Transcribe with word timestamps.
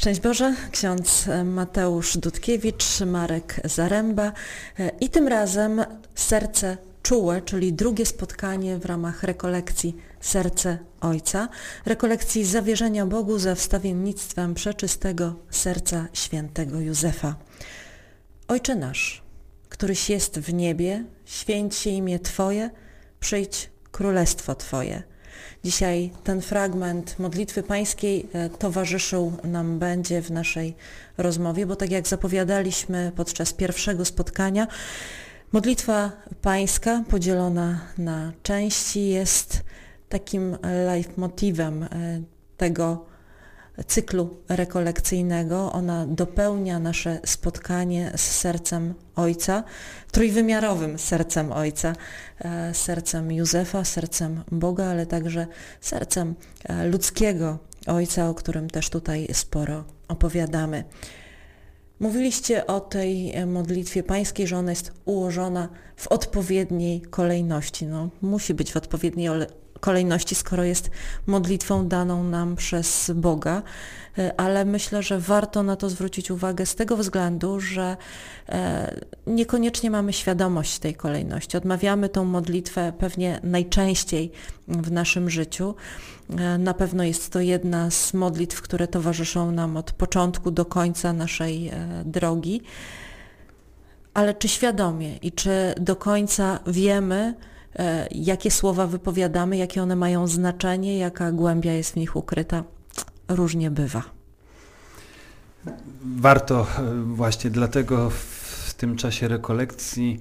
Szczęść 0.00 0.20
Boże, 0.20 0.54
ksiądz 0.72 1.28
Mateusz 1.44 2.16
Dudkiewicz, 2.16 3.00
Marek 3.00 3.60
Zaręba 3.64 4.32
i 5.00 5.08
tym 5.08 5.28
razem 5.28 5.84
Serce 6.14 6.76
Czułe, 7.02 7.42
czyli 7.42 7.72
drugie 7.72 8.06
spotkanie 8.06 8.78
w 8.78 8.84
ramach 8.84 9.22
rekolekcji 9.22 9.96
Serce 10.20 10.78
Ojca, 11.00 11.48
rekolekcji 11.86 12.44
zawierzenia 12.44 13.06
Bogu 13.06 13.38
za 13.38 13.54
wstawiennictwem 13.54 14.54
przeczystego 14.54 15.34
serca 15.50 16.06
świętego 16.12 16.80
Józefa. 16.80 17.34
Ojcze 18.48 18.74
nasz, 18.74 19.22
któryś 19.68 20.10
jest 20.10 20.38
w 20.38 20.54
niebie, 20.54 21.04
święć 21.24 21.74
się 21.74 21.90
imię 21.90 22.18
Twoje, 22.18 22.70
przyjdź 23.20 23.70
królestwo 23.92 24.54
Twoje. 24.54 25.09
Dzisiaj 25.64 26.10
ten 26.24 26.40
fragment 26.40 27.18
modlitwy 27.18 27.62
pańskiej 27.62 28.26
e, 28.32 28.50
towarzyszył 28.50 29.32
nam 29.44 29.78
będzie 29.78 30.22
w 30.22 30.30
naszej 30.30 30.74
rozmowie, 31.18 31.66
bo 31.66 31.76
tak 31.76 31.90
jak 31.90 32.08
zapowiadaliśmy 32.08 33.12
podczas 33.16 33.52
pierwszego 33.52 34.04
spotkania, 34.04 34.66
modlitwa 35.52 36.12
pańska 36.42 37.04
podzielona 37.08 37.80
na 37.98 38.32
części 38.42 39.08
jest 39.08 39.62
takim 40.08 40.56
leitmotivem 40.86 41.82
e, 41.82 41.88
tego 42.56 43.09
cyklu 43.86 44.36
rekolekcyjnego. 44.48 45.72
Ona 45.72 46.06
dopełnia 46.06 46.78
nasze 46.78 47.20
spotkanie 47.24 48.12
z 48.16 48.20
sercem 48.20 48.94
Ojca, 49.16 49.64
trójwymiarowym 50.12 50.98
sercem 50.98 51.52
Ojca, 51.52 51.92
e, 52.38 52.74
sercem 52.74 53.32
Józefa, 53.32 53.84
sercem 53.84 54.44
Boga, 54.52 54.84
ale 54.84 55.06
także 55.06 55.46
sercem 55.80 56.34
e, 56.64 56.86
ludzkiego 56.86 57.58
Ojca, 57.86 58.28
o 58.28 58.34
którym 58.34 58.70
też 58.70 58.90
tutaj 58.90 59.28
sporo 59.32 59.84
opowiadamy. 60.08 60.84
Mówiliście 62.00 62.66
o 62.66 62.80
tej 62.80 63.32
e, 63.32 63.46
modlitwie 63.46 64.02
pańskiej, 64.02 64.46
że 64.46 64.56
ona 64.56 64.70
jest 64.72 64.92
ułożona 65.04 65.68
w 65.96 66.08
odpowiedniej 66.08 67.00
kolejności. 67.00 67.86
No, 67.86 68.08
musi 68.22 68.54
być 68.54 68.72
w 68.72 68.76
odpowiedniej 68.76 69.28
kolejności, 69.80 70.34
skoro 70.34 70.64
jest 70.64 70.90
modlitwą 71.26 71.88
daną 71.88 72.24
nam 72.24 72.56
przez 72.56 73.10
Boga, 73.14 73.62
e, 74.18 74.40
ale 74.40 74.64
myślę, 74.64 75.02
że 75.02 75.18
warto 75.18 75.62
na 75.62 75.76
to 75.76 75.88
zwrócić 75.88 76.30
uwagę 76.30 76.66
z 76.66 76.74
tego 76.74 76.96
względu, 76.96 77.60
że 77.60 77.96
e, 78.48 79.00
niekoniecznie 79.26 79.90
mamy 79.90 80.12
świadomość 80.12 80.78
tej 80.78 80.94
kolejności. 80.94 81.56
Odmawiamy 81.56 82.08
tą 82.08 82.24
modlitwę 82.24 82.92
pewnie 82.98 83.40
najczęściej 83.42 84.32
w 84.68 84.92
naszym 84.92 85.30
życiu. 85.30 85.74
E, 86.38 86.58
na 86.58 86.74
pewno 86.74 87.04
jest 87.04 87.32
to 87.32 87.40
jedna 87.40 87.90
z 87.90 88.14
modlitw, 88.14 88.62
które 88.62 88.88
towarzyszą 88.88 89.50
nam 89.52 89.76
od 89.76 89.92
początku 89.92 90.50
do 90.50 90.64
końca 90.64 91.12
naszej 91.12 91.70
drogi. 92.04 92.62
Ale 94.14 94.34
czy 94.34 94.48
świadomie 94.48 95.16
i 95.16 95.32
czy 95.32 95.74
do 95.80 95.96
końca 95.96 96.58
wiemy, 96.66 97.34
jakie 98.10 98.50
słowa 98.50 98.86
wypowiadamy, 98.86 99.56
jakie 99.56 99.82
one 99.82 99.96
mają 99.96 100.26
znaczenie, 100.26 100.98
jaka 100.98 101.32
głębia 101.32 101.72
jest 101.72 101.92
w 101.92 101.96
nich 101.96 102.16
ukryta. 102.16 102.64
Różnie 103.28 103.70
bywa. 103.70 104.02
Warto 106.16 106.60
e, 106.60 107.02
właśnie 107.04 107.50
dlatego 107.50 108.10
w 108.10 108.74
tym 108.76 108.96
czasie 108.96 109.28
rekolekcji 109.28 110.18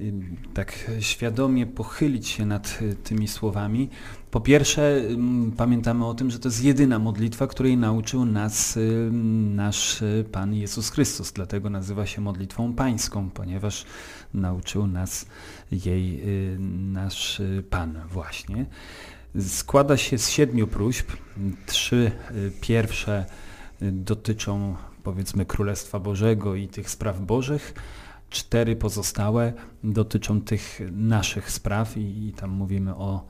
y, 0.00 0.12
tak 0.54 0.90
świadomie 1.00 1.66
pochylić 1.66 2.28
się 2.28 2.46
nad 2.46 2.78
tymi 3.04 3.28
słowami. 3.28 3.90
Po 4.30 4.40
pierwsze, 4.40 5.02
pamiętamy 5.56 6.06
o 6.06 6.14
tym, 6.14 6.30
że 6.30 6.38
to 6.38 6.48
jest 6.48 6.64
jedyna 6.64 6.98
modlitwa, 6.98 7.46
której 7.46 7.76
nauczył 7.76 8.24
nas 8.24 8.78
nasz 9.54 10.04
Pan 10.32 10.54
Jezus 10.54 10.90
Chrystus. 10.90 11.32
Dlatego 11.32 11.70
nazywa 11.70 12.06
się 12.06 12.20
modlitwą 12.20 12.74
pańską, 12.74 13.30
ponieważ 13.30 13.84
nauczył 14.34 14.86
nas 14.86 15.26
jej 15.72 16.20
y, 16.54 16.58
nasz 16.92 17.40
y, 17.40 17.64
Pan 17.70 18.00
właśnie. 18.10 18.66
Składa 19.40 19.96
się 19.96 20.18
z 20.18 20.30
siedmiu 20.30 20.66
próśb. 20.66 21.12
Trzy 21.66 22.12
y, 22.30 22.52
pierwsze 22.60 23.26
dotyczą 23.80 24.76
powiedzmy 25.02 25.46
Królestwa 25.46 26.00
Bożego 26.00 26.54
i 26.54 26.68
tych 26.68 26.90
spraw 26.90 27.20
Bożych. 27.20 27.74
Cztery 28.30 28.76
pozostałe 28.76 29.52
dotyczą 29.84 30.40
tych 30.40 30.80
naszych 30.92 31.50
spraw 31.50 31.96
i, 31.96 32.28
i 32.28 32.32
tam 32.32 32.50
mówimy 32.50 32.94
o, 32.94 33.26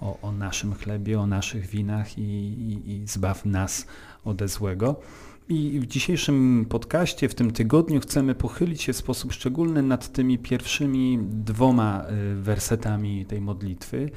o, 0.00 0.18
o, 0.22 0.32
naszym 0.32 0.74
chlebie, 0.74 1.20
o 1.20 1.26
naszych 1.26 1.66
winach 1.66 2.18
i, 2.18 2.22
i, 2.22 2.90
i 2.90 3.06
zbaw 3.06 3.44
nas 3.44 3.86
ode 4.24 4.48
złego. 4.48 5.00
I 5.48 5.80
w 5.80 5.86
dzisiejszym 5.86 6.66
podcaście, 6.68 7.28
w 7.28 7.34
tym 7.34 7.50
tygodniu 7.50 8.00
chcemy 8.00 8.34
pochylić 8.34 8.82
się 8.82 8.92
w 8.92 8.96
sposób 8.96 9.32
szczególny 9.32 9.82
nad 9.82 10.12
tymi 10.12 10.38
pierwszymi 10.38 11.18
dwoma 11.22 12.04
y, 12.32 12.34
wersetami 12.34 13.26
tej 13.26 13.40
modlitwy, 13.40 14.10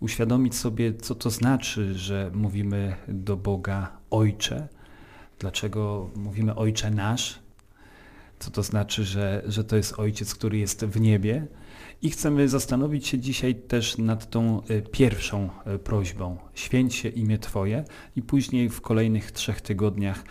uświadomić 0.00 0.54
sobie, 0.54 0.94
co 0.94 1.14
to 1.14 1.30
znaczy, 1.30 1.94
że 1.94 2.30
mówimy 2.34 2.96
do 3.08 3.36
Boga 3.36 3.96
Ojcze, 4.10 4.68
dlaczego 5.38 6.10
mówimy 6.16 6.54
Ojcze 6.54 6.90
nasz, 6.90 7.38
co 8.38 8.50
to 8.50 8.62
znaczy, 8.62 9.04
że, 9.04 9.42
że 9.46 9.64
to 9.64 9.76
jest 9.76 9.98
Ojciec, 9.98 10.34
który 10.34 10.58
jest 10.58 10.84
w 10.84 11.00
niebie, 11.00 11.46
i 12.02 12.10
chcemy 12.10 12.48
zastanowić 12.48 13.06
się 13.06 13.18
dzisiaj 13.18 13.54
też 13.54 13.98
nad 13.98 14.30
tą 14.30 14.62
e, 14.62 14.82
pierwszą 14.82 15.50
e, 15.64 15.78
prośbą. 15.78 16.36
Święć 16.54 16.94
się 16.94 17.08
imię 17.08 17.38
Twoje 17.38 17.84
i 18.16 18.22
później 18.22 18.68
w 18.68 18.80
kolejnych 18.80 19.32
trzech 19.32 19.60
tygodniach 19.60 20.24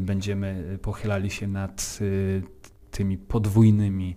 będziemy 0.00 0.78
pochylali 0.82 1.30
się 1.30 1.46
nad 1.48 1.98
tymi 2.90 3.18
podwójnymi 3.18 4.16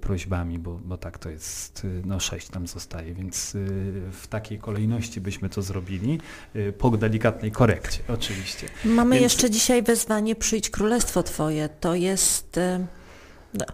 prośbami, 0.00 0.58
bo, 0.58 0.80
bo 0.84 0.96
tak 0.96 1.18
to 1.18 1.30
jest, 1.30 1.86
no 2.04 2.20
sześć 2.20 2.52
nam 2.52 2.66
zostaje, 2.66 3.14
więc 3.14 3.52
w 4.12 4.26
takiej 4.28 4.58
kolejności 4.58 5.20
byśmy 5.20 5.48
to 5.48 5.62
zrobili, 5.62 6.20
po 6.78 6.90
delikatnej 6.90 7.52
korekcie 7.52 7.98
oczywiście. 8.08 8.68
Mamy 8.84 9.10
więc... 9.10 9.22
jeszcze 9.22 9.50
dzisiaj 9.50 9.82
wezwanie 9.82 10.36
przyjdź 10.36 10.70
królestwo 10.70 11.22
Twoje. 11.22 11.68
To 11.68 11.94
jest 11.94 12.60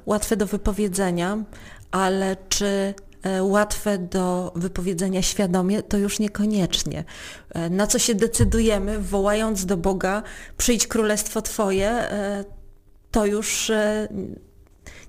łatwe 0.06 0.36
do 0.36 0.46
wypowiedzenia, 0.46 1.44
ale 1.90 2.36
czy 2.48 2.94
łatwe 3.42 3.98
do 3.98 4.52
wypowiedzenia 4.56 5.22
świadomie, 5.22 5.82
to 5.82 5.98
już 5.98 6.18
niekoniecznie. 6.18 7.04
E, 7.50 7.70
na 7.70 7.86
co 7.86 7.98
się 7.98 8.14
decydujemy, 8.14 8.98
wołając 8.98 9.66
do 9.66 9.76
Boga, 9.76 10.22
przyjdź 10.56 10.86
królestwo 10.86 11.42
Twoje, 11.42 11.90
e, 11.90 12.44
to 13.10 13.26
już 13.26 13.72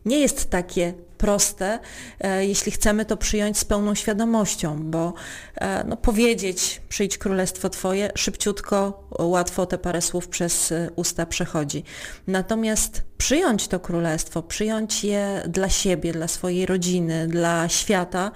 nie 0.05 0.19
jest 0.19 0.49
takie 0.49 0.93
proste, 1.17 1.79
e, 2.19 2.45
jeśli 2.45 2.71
chcemy 2.71 3.05
to 3.05 3.17
przyjąć 3.17 3.57
z 3.57 3.65
pełną 3.65 3.95
świadomością, 3.95 4.91
bo 4.91 5.13
e, 5.55 5.83
no, 5.83 5.97
powiedzieć 5.97 6.81
przyjdź 6.89 7.17
królestwo 7.17 7.69
Twoje 7.69 8.11
szybciutko, 8.15 9.07
łatwo 9.19 9.65
te 9.65 9.77
parę 9.77 10.01
słów 10.01 10.27
przez 10.27 10.71
e, 10.71 10.89
usta 10.95 11.25
przechodzi. 11.25 11.83
Natomiast 12.27 13.03
przyjąć 13.17 13.67
to 13.67 13.79
królestwo, 13.79 14.43
przyjąć 14.43 15.03
je 15.03 15.43
dla 15.47 15.69
siebie, 15.69 16.13
dla 16.13 16.27
swojej 16.27 16.65
rodziny, 16.65 17.27
dla 17.27 17.69
świata, 17.69 18.31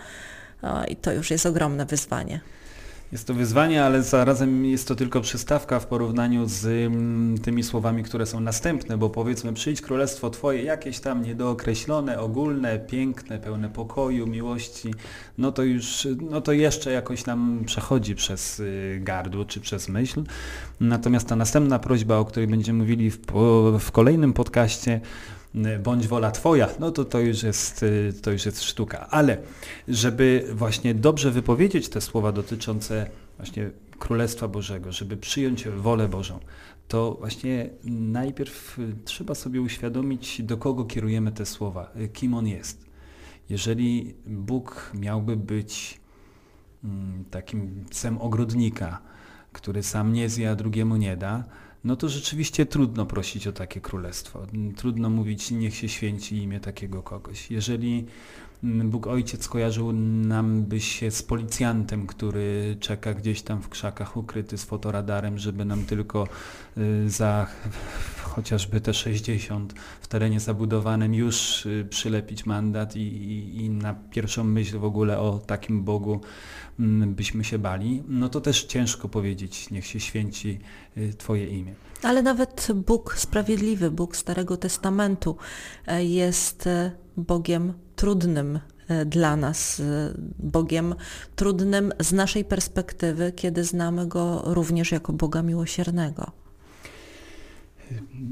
i 0.87 0.95
to 0.95 1.13
już 1.13 1.31
jest 1.31 1.45
ogromne 1.45 1.85
wyzwanie. 1.85 2.39
Jest 3.11 3.27
to 3.27 3.33
wyzwanie, 3.33 3.83
ale 3.83 4.03
zarazem 4.03 4.65
jest 4.65 4.87
to 4.87 4.95
tylko 4.95 5.21
przystawka 5.21 5.79
w 5.79 5.87
porównaniu 5.87 6.47
z 6.47 6.65
mm, 6.65 7.37
tymi 7.37 7.63
słowami, 7.63 8.03
które 8.03 8.25
są 8.25 8.39
następne, 8.39 8.97
bo 8.97 9.09
powiedzmy 9.09 9.53
przyjdź 9.53 9.81
królestwo 9.81 10.29
Twoje, 10.29 10.63
jakieś 10.63 10.99
tam 10.99 11.23
niedookreślone, 11.23 12.19
ogólne, 12.19 12.79
piękne, 12.79 13.39
pełne 13.39 13.69
pokoju, 13.69 14.27
miłości, 14.27 14.93
no 15.37 15.51
to 15.51 15.63
już, 15.63 16.07
no 16.29 16.41
to 16.41 16.51
jeszcze 16.51 16.91
jakoś 16.91 17.25
nam 17.25 17.63
przechodzi 17.65 18.15
przez 18.15 18.59
y, 18.59 18.99
gardło 19.03 19.45
czy 19.45 19.59
przez 19.59 19.89
myśl. 19.89 20.23
Natomiast 20.79 21.27
ta 21.27 21.35
następna 21.35 21.79
prośba, 21.79 22.17
o 22.17 22.25
której 22.25 22.47
będziemy 22.47 22.79
mówili 22.79 23.11
w, 23.11 23.19
w 23.79 23.91
kolejnym 23.91 24.33
podcaście, 24.33 25.01
bądź 25.83 26.07
wola 26.07 26.31
Twoja, 26.31 26.69
no 26.79 26.91
to 26.91 27.05
to 27.05 27.19
już, 27.19 27.43
jest, 27.43 27.83
y, 27.83 28.13
to 28.21 28.31
już 28.31 28.45
jest 28.45 28.63
sztuka. 28.63 29.07
Ale 29.09 29.37
żeby 29.87 30.47
właśnie 30.53 30.93
dobrze 30.93 31.31
wypowiedzieć 31.31 31.89
te 31.89 32.01
słowa 32.01 32.31
dotyczące 32.31 33.09
właśnie 33.37 33.69
Królestwa 33.99 34.47
Bożego, 34.47 34.91
żeby 34.91 35.17
przyjąć 35.17 35.67
wolę 35.67 36.07
Bożą, 36.07 36.39
to 36.87 37.15
właśnie 37.19 37.69
najpierw 37.83 38.79
y, 38.79 38.95
trzeba 39.05 39.35
sobie 39.35 39.61
uświadomić, 39.61 40.41
do 40.41 40.57
kogo 40.57 40.85
kierujemy 40.85 41.31
te 41.31 41.45
słowa, 41.45 41.91
kim 42.13 42.33
On 42.33 42.47
jest. 42.47 42.85
Jeżeli 43.49 44.13
Bóg 44.25 44.91
miałby 44.93 45.37
być 45.37 45.99
mm, 46.83 47.25
takim 47.31 47.85
psem 47.89 48.17
ogrodnika, 48.17 49.01
który 49.53 49.83
sam 49.83 50.13
nie 50.13 50.29
zje, 50.29 50.51
a 50.51 50.55
drugiemu 50.55 50.95
nie 50.95 51.17
da, 51.17 51.43
no 51.83 51.95
to 51.95 52.09
rzeczywiście 52.09 52.65
trudno 52.65 53.05
prosić 53.05 53.47
o 53.47 53.51
takie 53.51 53.81
królestwo. 53.81 54.45
Trudno 54.75 55.09
mówić, 55.09 55.51
niech 55.51 55.75
się 55.75 55.89
święci 55.89 56.37
imię 56.37 56.59
takiego 56.59 57.03
kogoś. 57.03 57.51
Jeżeli 57.51 58.05
Bóg 58.63 59.07
Ojciec 59.07 59.47
kojarzył 59.47 59.93
nam 59.93 60.63
by 60.63 60.79
się 60.81 61.11
z 61.11 61.23
policjantem, 61.23 62.07
który 62.07 62.77
czeka 62.79 63.13
gdzieś 63.13 63.41
tam 63.41 63.61
w 63.61 63.69
krzakach 63.69 64.17
ukryty 64.17 64.57
z 64.57 64.63
fotoradarem, 64.63 65.37
żeby 65.37 65.65
nam 65.65 65.85
tylko 65.85 66.27
y, 66.77 67.09
za 67.09 67.47
chociażby 68.35 68.81
te 68.81 68.93
60 68.93 69.73
w 70.01 70.07
terenie 70.07 70.39
zabudowanym 70.39 71.13
już 71.13 71.65
y, 71.65 71.87
przylepić 71.89 72.45
mandat 72.45 72.95
i, 72.95 72.99
i, 72.99 73.65
i 73.65 73.69
na 73.69 73.93
pierwszą 73.93 74.43
myśl 74.43 74.79
w 74.79 74.83
ogóle 74.83 75.19
o 75.19 75.39
takim 75.39 75.83
Bogu 75.83 76.21
mm, 76.79 77.15
byśmy 77.15 77.43
się 77.43 77.59
bali, 77.59 78.03
no 78.07 78.29
to 78.29 78.41
też 78.41 78.63
ciężko 78.63 79.09
powiedzieć, 79.09 79.69
niech 79.69 79.85
się 79.85 79.99
święci 79.99 80.59
y, 80.97 81.13
Twoje 81.17 81.47
imię. 81.47 81.73
Ale 82.03 82.21
nawet 82.21 82.67
Bóg 82.75 83.15
sprawiedliwy, 83.17 83.91
Bóg 83.91 84.15
Starego 84.15 84.57
Testamentu 84.57 85.37
e, 85.87 86.05
jest 86.05 86.67
e, 86.67 86.91
Bogiem 87.17 87.73
trudnym 87.97 88.59
e, 88.87 89.05
dla 89.05 89.35
nas, 89.35 89.81
Bogiem 90.39 90.95
trudnym 91.35 91.93
z 91.99 92.13
naszej 92.13 92.45
perspektywy, 92.45 93.31
kiedy 93.35 93.63
znamy 93.63 94.07
Go 94.07 94.41
również 94.45 94.91
jako 94.91 95.13
Boga 95.13 95.41
miłosiernego. 95.41 96.31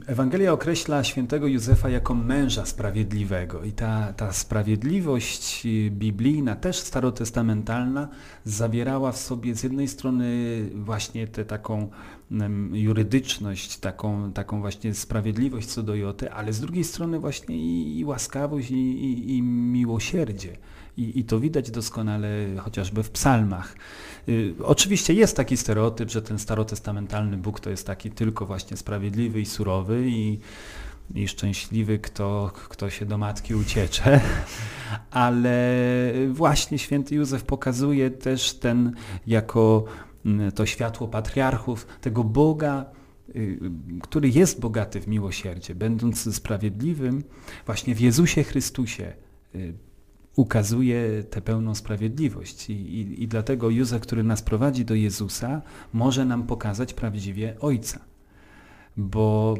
Ewangelia 0.07 0.53
określa 0.53 1.03
świętego 1.03 1.47
Józefa 1.47 1.89
jako 1.89 2.13
męża 2.13 2.65
sprawiedliwego 2.65 3.63
i 3.63 3.71
ta, 3.71 4.13
ta 4.13 4.33
sprawiedliwość 4.33 5.67
biblijna, 5.89 6.55
też 6.55 6.79
starotestamentalna, 6.79 8.07
zawierała 8.45 9.11
w 9.11 9.17
sobie 9.17 9.55
z 9.55 9.63
jednej 9.63 9.87
strony 9.87 10.25
właśnie 10.75 11.27
tę 11.27 11.45
taką 11.45 11.89
jurydyczność, 12.71 13.77
taką, 13.77 14.33
taką 14.33 14.61
właśnie 14.61 14.93
sprawiedliwość 14.93 15.67
co 15.67 15.83
do 15.83 15.95
Joty, 15.95 16.31
ale 16.31 16.53
z 16.53 16.59
drugiej 16.59 16.83
strony 16.83 17.19
właśnie 17.19 17.57
i, 17.57 17.99
i 17.99 18.05
łaskawość 18.05 18.71
i, 18.71 18.75
i, 18.75 19.37
i 19.37 19.41
miłosierdzie. 19.41 20.57
I, 20.97 21.19
I, 21.19 21.23
to 21.23 21.39
widać 21.39 21.71
doskonale 21.71 22.27
chociażby 22.57 23.03
w 23.03 23.09
psalmach. 23.09 23.75
Y, 24.29 24.53
oczywiście 24.63 25.13
jest 25.13 25.37
taki 25.37 25.57
stereotyp, 25.57 26.09
że 26.09 26.21
ten 26.21 26.39
starotestamentalny 26.39 27.37
Bóg 27.37 27.59
to 27.59 27.69
jest 27.69 27.87
taki 27.87 28.11
tylko 28.11 28.45
właśnie 28.45 28.77
sprawiedliwy 28.77 29.41
i 29.41 29.45
surowy 29.45 30.05
i, 30.07 30.39
i 31.15 31.27
szczęśliwy, 31.27 31.99
kto, 31.99 32.51
kto 32.69 32.89
się 32.89 33.05
do 33.05 33.17
matki 33.17 33.55
uciecze, 33.55 34.21
ale 35.11 35.83
właśnie 36.29 36.79
święty 36.79 37.15
Józef 37.15 37.43
pokazuje 37.43 38.11
też 38.11 38.53
ten 38.53 38.95
jako 39.27 39.85
to 40.55 40.65
światło 40.65 41.07
patriarchów, 41.07 41.87
tego 42.01 42.23
Boga, 42.23 42.85
y, 43.35 43.59
który 44.01 44.29
jest 44.29 44.59
bogaty 44.59 45.01
w 45.01 45.07
miłosierdzie, 45.07 45.75
będąc 45.75 46.35
sprawiedliwym, 46.35 47.23
właśnie 47.65 47.95
w 47.95 47.99
Jezusie 47.99 48.43
Chrystusie 48.43 49.13
y, 49.55 49.73
ukazuje 50.35 51.23
tę 51.23 51.41
pełną 51.41 51.75
sprawiedliwość. 51.75 52.69
I, 52.69 52.73
i, 52.73 53.23
I, 53.23 53.27
dlatego 53.27 53.69
Józef, 53.69 54.01
który 54.01 54.23
nas 54.23 54.41
prowadzi 54.41 54.85
do 54.85 54.95
Jezusa, 54.95 55.61
może 55.93 56.25
nam 56.25 56.43
pokazać 56.43 56.93
prawdziwie 56.93 57.55
Ojca. 57.59 57.99
Bo 58.97 59.55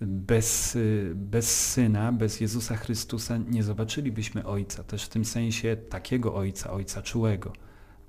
bez, 0.00 0.78
bez 1.14 1.70
Syna, 1.72 2.12
bez 2.12 2.40
Jezusa 2.40 2.76
Chrystusa 2.76 3.36
nie 3.36 3.62
zobaczylibyśmy 3.62 4.46
Ojca. 4.46 4.84
Też 4.84 5.04
w 5.04 5.08
tym 5.08 5.24
sensie 5.24 5.76
takiego 5.76 6.34
Ojca, 6.34 6.70
Ojca 6.70 7.02
czułego. 7.02 7.52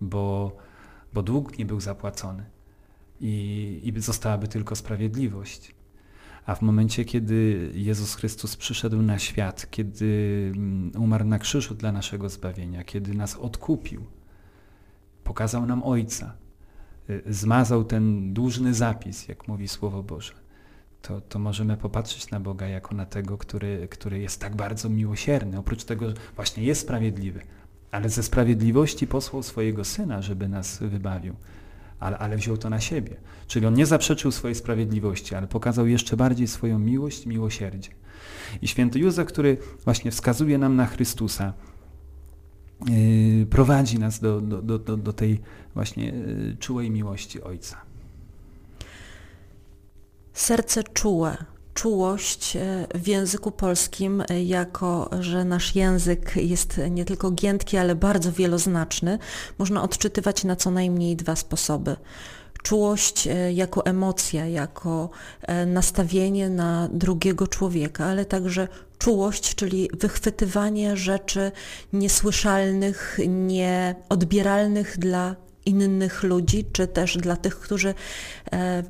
Bo, 0.01 0.57
bo 1.13 1.23
dług 1.23 1.57
nie 1.57 1.65
był 1.65 1.79
zapłacony. 1.79 2.45
I, 3.19 3.81
i 3.83 4.01
zostałaby 4.01 4.47
tylko 4.47 4.75
sprawiedliwość. 4.75 5.75
A 6.45 6.55
w 6.55 6.61
momencie, 6.61 7.05
kiedy 7.05 7.71
Jezus 7.73 8.15
Chrystus 8.15 8.55
przyszedł 8.55 9.01
na 9.01 9.19
świat, 9.19 9.67
kiedy 9.71 10.51
mm, 10.55 10.91
umarł 10.97 11.25
na 11.25 11.39
krzyżu 11.39 11.75
dla 11.75 11.91
naszego 11.91 12.29
zbawienia, 12.29 12.83
kiedy 12.83 13.13
nas 13.13 13.35
odkupił, 13.35 14.05
pokazał 15.23 15.65
nam 15.65 15.83
Ojca, 15.83 16.35
y, 17.09 17.23
zmazał 17.25 17.83
ten 17.83 18.33
dłużny 18.33 18.73
zapis, 18.73 19.27
jak 19.27 19.47
mówi 19.47 19.67
Słowo 19.67 20.03
Boże, 20.03 20.33
to, 21.01 21.21
to 21.21 21.39
możemy 21.39 21.77
popatrzeć 21.77 22.31
na 22.31 22.39
Boga 22.39 22.67
jako 22.67 22.95
na 22.95 23.05
tego, 23.05 23.37
który, 23.37 23.87
który 23.87 24.19
jest 24.19 24.41
tak 24.41 24.55
bardzo 24.55 24.89
miłosierny. 24.89 25.59
Oprócz 25.59 25.83
tego 25.83 26.05
właśnie 26.35 26.63
jest 26.63 26.81
sprawiedliwy, 26.81 27.41
ale 27.91 28.09
ze 28.09 28.23
sprawiedliwości 28.23 29.07
posłał 29.07 29.43
swojego 29.43 29.85
Syna, 29.85 30.21
żeby 30.21 30.47
nas 30.47 30.77
wybawił 30.79 31.35
ale, 31.99 32.17
ale 32.17 32.37
wziął 32.37 32.57
to 32.57 32.69
na 32.69 32.79
siebie. 32.79 33.15
Czyli 33.47 33.65
on 33.65 33.73
nie 33.73 33.85
zaprzeczył 33.85 34.31
swojej 34.31 34.55
sprawiedliwości, 34.55 35.35
ale 35.35 35.47
pokazał 35.47 35.87
jeszcze 35.87 36.17
bardziej 36.17 36.47
swoją 36.47 36.79
miłość, 36.79 37.25
miłosierdzie. 37.25 37.89
I 38.61 38.67
święty 38.67 38.99
Józef, 38.99 39.27
który 39.27 39.57
właśnie 39.83 40.11
wskazuje 40.11 40.57
nam 40.57 40.75
na 40.75 40.85
Chrystusa, 40.85 41.53
yy, 42.87 43.45
prowadzi 43.45 43.99
nas 43.99 44.19
do, 44.19 44.41
do, 44.41 44.79
do, 44.79 44.97
do 44.97 45.13
tej 45.13 45.41
właśnie 45.73 46.05
yy, 46.05 46.57
czułej 46.59 46.91
miłości 46.91 47.41
Ojca. 47.41 47.81
Serce 50.33 50.83
czułe, 50.83 51.37
czułość 51.77 52.55
e, 52.55 52.87
w 52.95 53.07
języku 53.07 53.51
polskim, 53.51 54.23
e, 54.29 54.43
jako 54.43 55.09
że 55.19 55.45
nasz 55.45 55.75
język 55.75 56.35
jest 56.35 56.81
nie 56.89 57.05
tylko 57.05 57.31
giętki, 57.31 57.77
ale 57.77 57.95
bardzo 57.95 58.31
wieloznaczny, 58.31 59.19
można 59.57 59.83
odczytywać 59.83 60.43
na 60.43 60.55
co 60.55 60.71
najmniej 60.71 61.15
dwa 61.15 61.35
sposoby. 61.35 61.95
Czułość 62.63 63.27
e, 63.27 63.53
jako 63.53 63.85
emocja, 63.85 64.47
jako 64.47 65.09
nastawienie 65.67 66.49
na 66.49 66.89
drugiego 66.91 67.47
człowieka, 67.47 68.05
ale 68.05 68.25
także 68.25 68.67
czułość, 68.97 69.55
czyli 69.55 69.89
wychwytywanie 69.99 70.97
rzeczy 70.97 71.51
niesłyszalnych, 71.93 73.19
nieodbieralnych 73.27 74.97
dla 74.97 75.35
innych 75.67 76.23
ludzi, 76.23 76.65
czy 76.71 76.87
też 76.87 77.17
dla 77.17 77.35
tych, 77.35 77.59
którzy 77.59 77.93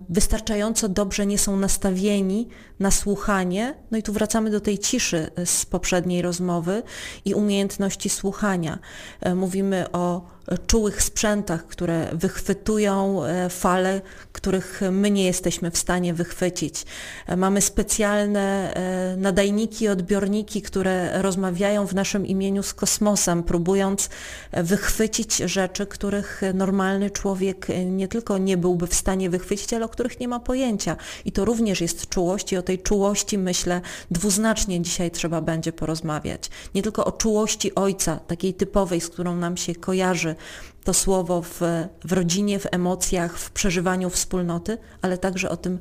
wystarczająco 0.09 0.89
dobrze 0.89 1.25
nie 1.25 1.37
są 1.37 1.57
nastawieni 1.57 2.47
na 2.79 2.91
słuchanie. 2.91 3.73
No 3.91 3.97
i 3.97 4.03
tu 4.03 4.13
wracamy 4.13 4.49
do 4.49 4.61
tej 4.61 4.79
ciszy 4.79 5.31
z 5.45 5.65
poprzedniej 5.65 6.21
rozmowy 6.21 6.83
i 7.25 7.33
umiejętności 7.33 8.09
słuchania. 8.09 8.79
E, 9.21 9.35
mówimy 9.35 9.91
o 9.91 10.37
czułych 10.67 11.03
sprzętach, 11.03 11.67
które 11.67 12.09
wychwytują 12.13 13.23
e, 13.23 13.49
fale, 13.49 14.01
których 14.31 14.81
my 14.91 15.11
nie 15.11 15.23
jesteśmy 15.23 15.71
w 15.71 15.77
stanie 15.77 16.13
wychwycić. 16.13 16.85
E, 17.27 17.35
mamy 17.35 17.61
specjalne 17.61 18.73
e, 18.73 19.17
nadajniki, 19.17 19.87
odbiorniki, 19.87 20.61
które 20.61 21.21
rozmawiają 21.21 21.87
w 21.87 21.95
naszym 21.95 22.25
imieniu 22.25 22.63
z 22.63 22.73
kosmosem, 22.73 23.43
próbując 23.43 24.09
wychwycić 24.53 25.37
rzeczy, 25.37 25.85
których 25.85 26.41
normalny 26.53 27.09
człowiek 27.09 27.67
nie 27.85 28.07
tylko 28.07 28.37
nie 28.37 28.57
byłby 28.57 28.87
w 28.87 28.93
stanie 28.93 29.29
wychwycić, 29.29 29.46
ale 29.75 29.85
o 29.85 29.89
których 29.89 30.19
nie 30.19 30.27
ma 30.27 30.39
pojęcia. 30.39 30.95
I 31.25 31.31
to 31.31 31.45
również 31.45 31.81
jest 31.81 32.09
czułość 32.09 32.51
i 32.51 32.57
o 32.57 32.61
tej 32.61 32.79
czułości 32.79 33.37
myślę 33.37 33.81
dwuznacznie 34.11 34.81
dzisiaj 34.81 35.11
trzeba 35.11 35.41
będzie 35.41 35.73
porozmawiać. 35.73 36.49
Nie 36.75 36.81
tylko 36.81 37.05
o 37.05 37.11
czułości 37.11 37.75
ojca, 37.75 38.19
takiej 38.19 38.53
typowej, 38.53 39.01
z 39.01 39.09
którą 39.09 39.35
nam 39.35 39.57
się 39.57 39.75
kojarzy 39.75 40.35
to 40.83 40.93
słowo 40.93 41.41
w, 41.41 41.61
w 42.05 42.11
rodzinie, 42.11 42.59
w 42.59 42.67
emocjach, 42.71 43.37
w 43.39 43.51
przeżywaniu 43.51 44.09
wspólnoty, 44.09 44.77
ale 45.01 45.17
także 45.17 45.49
o 45.49 45.57
tym 45.57 45.79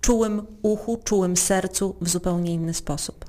czułym 0.00 0.46
uchu, 0.62 1.00
czułym 1.04 1.36
sercu 1.36 1.96
w 2.00 2.08
zupełnie 2.08 2.52
inny 2.52 2.74
sposób. 2.74 3.24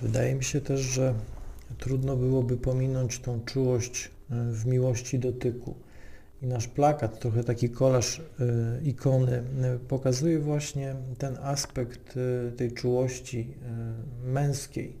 Wydaje 0.00 0.34
mi 0.34 0.44
się 0.44 0.60
też, 0.60 0.80
że 0.80 1.14
trudno 1.78 2.16
byłoby 2.16 2.56
pominąć 2.56 3.18
tą 3.18 3.40
czułość 3.44 4.10
e, 4.30 4.52
w 4.52 4.66
miłości 4.66 5.18
dotyku. 5.18 5.74
I 6.42 6.46
nasz 6.46 6.68
plakat, 6.68 7.20
trochę 7.20 7.44
taki 7.44 7.70
kolaż 7.70 8.18
y, 8.18 8.22
ikony, 8.84 9.42
y, 9.74 9.78
pokazuje 9.88 10.38
właśnie 10.38 10.94
ten 11.18 11.36
aspekt 11.42 12.16
y, 12.16 12.52
tej 12.52 12.72
czułości 12.72 13.54
męskiej. 14.24 14.96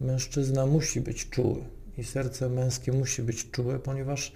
Mężczyzna 0.00 0.66
musi 0.66 1.00
być 1.00 1.30
czuły 1.30 1.62
i 1.98 2.04
serce 2.04 2.48
męskie 2.48 2.92
musi 2.92 3.22
być 3.22 3.50
czułe, 3.50 3.78
ponieważ 3.78 4.32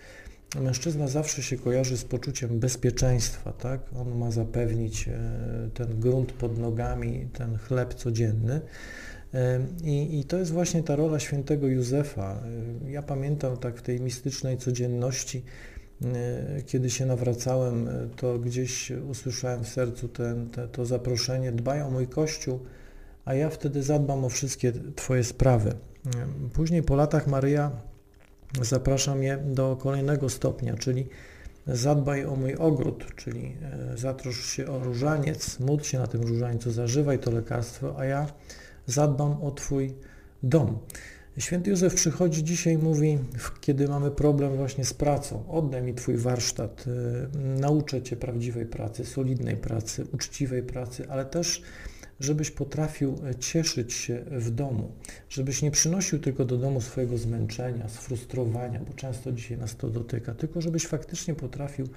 mężczyzna 0.60 1.08
zawsze 1.08 1.42
się 1.42 1.58
kojarzy 1.58 1.96
z 1.96 2.04
poczuciem 2.04 2.58
bezpieczeństwa, 2.58 3.52
tak? 3.52 3.80
On 3.96 4.18
ma 4.18 4.30
zapewnić 4.30 5.08
ten 5.74 6.00
grunt 6.00 6.32
pod 6.32 6.58
nogami, 6.58 7.28
ten 7.32 7.58
chleb 7.58 7.94
codzienny. 7.94 8.60
I, 9.84 10.18
I, 10.20 10.24
to 10.24 10.38
jest 10.38 10.52
właśnie 10.52 10.82
ta 10.82 10.96
rola 10.96 11.18
świętego 11.18 11.66
Józefa. 11.66 12.42
Ja 12.86 13.02
pamiętam 13.02 13.56
tak 13.56 13.78
w 13.78 13.82
tej 13.82 14.00
mistycznej 14.00 14.58
codzienności, 14.58 15.44
kiedy 16.66 16.90
się 16.90 17.06
nawracałem, 17.06 17.88
to 18.16 18.38
gdzieś 18.38 18.90
usłyszałem 18.90 19.64
w 19.64 19.68
sercu 19.68 20.08
ten, 20.08 20.50
te, 20.50 20.68
to 20.68 20.86
zaproszenie, 20.86 21.52
dbaj 21.52 21.82
o 21.82 21.90
mój 21.90 22.06
Kościół, 22.06 22.60
a 23.24 23.34
ja 23.34 23.50
wtedy 23.50 23.82
zadbam 23.82 24.24
o 24.24 24.28
wszystkie 24.28 24.72
Twoje 24.96 25.24
sprawy. 25.24 25.74
Później 26.52 26.82
po 26.82 26.96
latach 26.96 27.26
Maryja 27.26 27.70
zaprasza 28.62 29.14
mnie 29.14 29.36
do 29.36 29.76
kolejnego 29.76 30.28
stopnia, 30.28 30.74
czyli 30.74 31.08
zadbaj 31.66 32.24
o 32.24 32.36
mój 32.36 32.54
ogród, 32.54 33.14
czyli 33.16 33.56
e, 33.92 33.98
zatrosz 33.98 34.46
się 34.46 34.66
o 34.66 34.78
różaniec, 34.78 35.60
módl 35.60 35.84
się 35.84 35.98
na 35.98 36.06
tym 36.06 36.22
różańcu, 36.22 36.70
zażywaj 36.70 37.18
to 37.18 37.30
lekarstwo, 37.30 37.98
a 37.98 38.04
ja 38.04 38.26
zadbam 38.86 39.42
o 39.42 39.50
Twój 39.50 39.94
dom. 40.42 40.78
Święty 41.38 41.70
Józef 41.70 41.94
przychodzi 41.94 42.44
dzisiaj, 42.44 42.78
mówi, 42.78 43.18
kiedy 43.60 43.88
mamy 43.88 44.10
problem 44.10 44.56
właśnie 44.56 44.84
z 44.84 44.94
pracą, 44.94 45.48
oddaj 45.48 45.82
mi 45.82 45.94
Twój 45.94 46.16
warsztat, 46.16 46.84
y, 46.86 47.38
nauczę 47.38 48.02
Cię 48.02 48.16
prawdziwej 48.16 48.66
pracy, 48.66 49.04
solidnej 49.04 49.56
pracy, 49.56 50.06
uczciwej 50.12 50.62
pracy, 50.62 51.06
ale 51.08 51.24
też 51.24 51.62
żebyś 52.20 52.50
potrafił 52.50 53.18
e, 53.30 53.34
cieszyć 53.34 53.92
się 53.92 54.24
w 54.30 54.50
domu, 54.50 54.92
żebyś 55.28 55.62
nie 55.62 55.70
przynosił 55.70 56.18
tylko 56.18 56.44
do 56.44 56.58
domu 56.58 56.80
swojego 56.80 57.18
zmęczenia, 57.18 57.88
sfrustrowania, 57.88 58.80
bo 58.88 58.94
często 58.94 59.32
dzisiaj 59.32 59.58
nas 59.58 59.76
to 59.76 59.90
dotyka, 59.90 60.34
tylko 60.34 60.60
żebyś 60.60 60.86
faktycznie 60.86 61.34
potrafił 61.34 61.88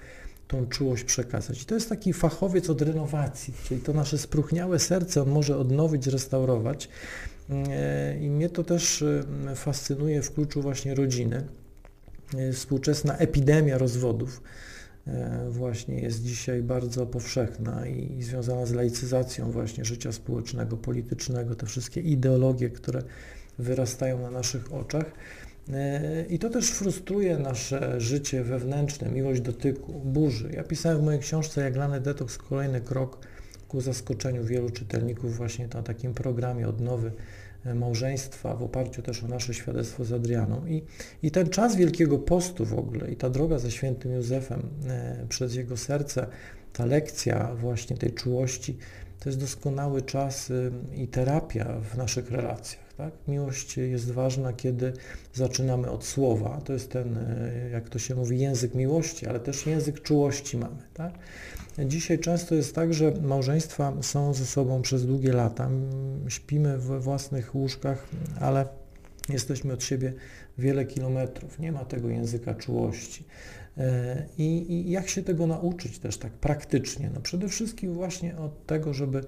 tą 0.48 0.68
czułość 0.68 1.04
przekazać. 1.04 1.62
I 1.62 1.66
to 1.66 1.76
jest 1.76 1.90
taki 1.90 2.14
fachowiec 2.14 2.70
od 2.70 2.82
renowacji, 2.82 3.54
czyli 3.68 3.82
to 3.82 3.94
nasze 3.94 4.18
spróchniałe 4.18 4.80
serce 4.80 5.22
on 5.22 5.30
może 5.30 5.58
odnowić, 5.58 6.08
restaurować. 6.08 6.90
E, 7.50 8.18
I 8.22 8.30
mnie 8.30 8.50
to 8.50 8.64
też 8.64 9.02
e, 9.02 9.56
fascynuje 9.56 10.22
w 10.22 10.34
kluczu 10.34 10.62
właśnie 10.62 10.96
rodziny. 10.96 11.44
Współczesna 12.54 13.18
epidemia 13.18 13.78
rozwodów 13.78 14.42
E, 15.08 15.50
właśnie 15.50 16.00
jest 16.00 16.24
dzisiaj 16.24 16.64
bardzo 16.64 17.06
powszechna 17.06 17.88
i, 17.88 18.24
związana 18.24 18.66
z 18.66 18.74
laicyzacją 18.74 19.52
właśnie 19.52 19.86
życia 19.86 20.12
społecznego, 20.12 20.78
politycznego, 20.78 21.56
te 21.56 21.66
wszystkie 21.66 22.02
ideologie, 22.02 22.70
które 22.70 23.02
wyrastają 23.60 24.22
na 24.22 24.32
naszych 24.32 24.74
oczach. 24.74 25.06
E, 25.74 26.26
I 26.30 26.40
to 26.40 26.50
też 26.50 26.72
frustruje 26.72 27.38
nasze 27.38 28.02
życie 28.02 28.44
wewnętrzne, 28.44 29.10
miłość 29.10 29.42
dotyku, 29.42 29.94
burzy. 29.94 30.50
Ja 30.54 30.64
pisałem 30.64 30.98
w 30.98 31.04
mojej 31.04 31.20
książce 31.20 31.62
Jaglany 31.62 32.02
Detoks 32.02 32.38
kolejny 32.38 32.82
krok 32.82 33.20
ku 33.68 33.82
zaskoczeniu 33.82 34.44
wielu 34.44 34.70
czytelników 34.70 35.38
właśnie 35.38 35.68
na 35.74 35.84
takim 35.84 36.14
programie 36.14 36.68
odnowy 36.68 37.12
E, 37.68 37.74
małżeństwa, 37.76 38.56
w 38.56 38.64
oparciu 38.64 39.02
też 39.02 39.24
o 39.24 39.28
nasze 39.28 39.54
świadectwo 39.54 40.06
z 40.06 40.14
Adrianą. 40.14 40.66
I, 40.68 40.84
I 41.24 41.32
ten 41.32 41.50
czas 41.50 41.76
Wielkiego 41.76 42.20
Postu 42.20 42.66
w 42.66 42.74
ogóle 42.74 43.12
i 43.12 43.16
ta 43.16 43.30
droga 43.30 43.60
ze 43.60 43.72
świętym 43.72 44.12
Józefem 44.12 44.70
e, 44.88 45.26
przez 45.30 45.56
jego 45.56 45.78
serce, 45.78 46.28
ta 46.74 46.86
lekcja 46.86 47.56
właśnie 47.56 47.98
tej 47.98 48.14
czułości, 48.14 48.78
to 49.20 49.30
jest 49.30 49.40
doskonały 49.40 50.02
czas 50.02 50.50
y, 50.50 50.72
i 50.96 51.08
terapia 51.08 51.80
w 51.94 51.98
naszych 51.98 52.32
relacjach. 52.32 52.94
Tak? 52.98 53.14
Miłość 53.28 53.78
jest 53.78 54.12
ważna, 54.12 54.54
kiedy 54.54 54.94
zaczynamy 55.34 55.92
od 55.92 56.06
słowa. 56.06 56.62
To 56.66 56.74
jest 56.74 56.92
ten, 56.92 57.18
e, 57.18 57.70
jak 57.72 57.90
to 57.90 58.00
się 58.00 58.16
mówi, 58.16 58.40
język 58.40 58.76
miłości, 58.76 59.28
ale 59.28 59.40
też 59.40 59.66
język 59.66 60.02
czułości 60.02 60.58
mamy. 60.58 60.78
Tak? 60.94 61.14
Dzisiaj 61.86 62.20
często 62.20 62.56
jest 62.56 62.76
tak, 62.76 62.94
że 62.94 63.12
małżeństwa 63.22 63.94
są 64.02 64.34
ze 64.34 64.46
sobą 64.46 64.82
przez 64.82 65.06
długie 65.06 65.34
lata, 65.34 65.70
śpimy 66.28 66.78
we 66.78 67.00
własnych 67.00 67.56
łóżkach, 67.56 68.08
ale 68.40 68.66
jesteśmy 69.30 69.74
od 69.74 69.84
siebie 69.84 70.14
wiele 70.58 70.86
kilometrów. 70.86 71.60
Nie 71.60 71.72
ma 71.72 71.86
tego 71.86 72.10
języka 72.10 72.56
czułości. 72.56 73.24
E, 73.78 74.26
I, 74.38 74.74
I, 74.74 74.92
jak 74.92 75.10
się 75.10 75.24
tego 75.24 75.48
nauczyć 75.48 76.00
też 76.00 76.18
tak 76.18 76.32
praktycznie? 76.32 77.10
No 77.14 77.22
przede 77.22 77.48
wszystkim 77.48 77.94
właśnie 77.94 78.38
od 78.38 78.66
tego, 78.66 78.94
żeby 78.94 79.24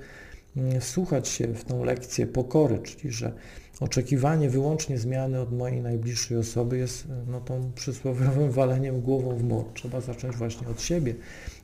wsłuchać 0.80 1.28
się 1.28 1.48
w 1.48 1.66
tą 1.66 1.84
lekcję 1.84 2.28
pokory, 2.28 2.80
czyli 2.80 3.14
że 3.14 3.34
oczekiwanie 3.80 4.50
wyłącznie 4.50 4.98
zmiany 4.98 5.40
od 5.40 5.52
mojej 5.52 5.82
najbliższej 5.82 6.38
osoby 6.38 6.78
jest 6.78 7.08
no, 7.28 7.42
tą 7.42 7.72
przysłowiowym 7.76 8.52
waleniem 8.62 9.02
głową 9.02 9.36
w 9.36 9.44
mur. 9.44 9.66
Trzeba 9.74 10.02
zacząć 10.02 10.36
właśnie 10.36 10.68
od 10.68 10.82
siebie. 10.82 11.16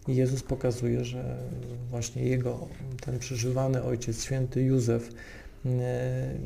Jezus 0.07 0.43
pokazuje, 0.43 1.05
że 1.05 1.37
właśnie 1.89 2.23
Jego, 2.23 2.67
ten 3.01 3.19
przeżywany 3.19 3.83
Ojciec 3.83 4.23
Święty 4.23 4.63
Józef, 4.63 5.09
e, 5.65 5.69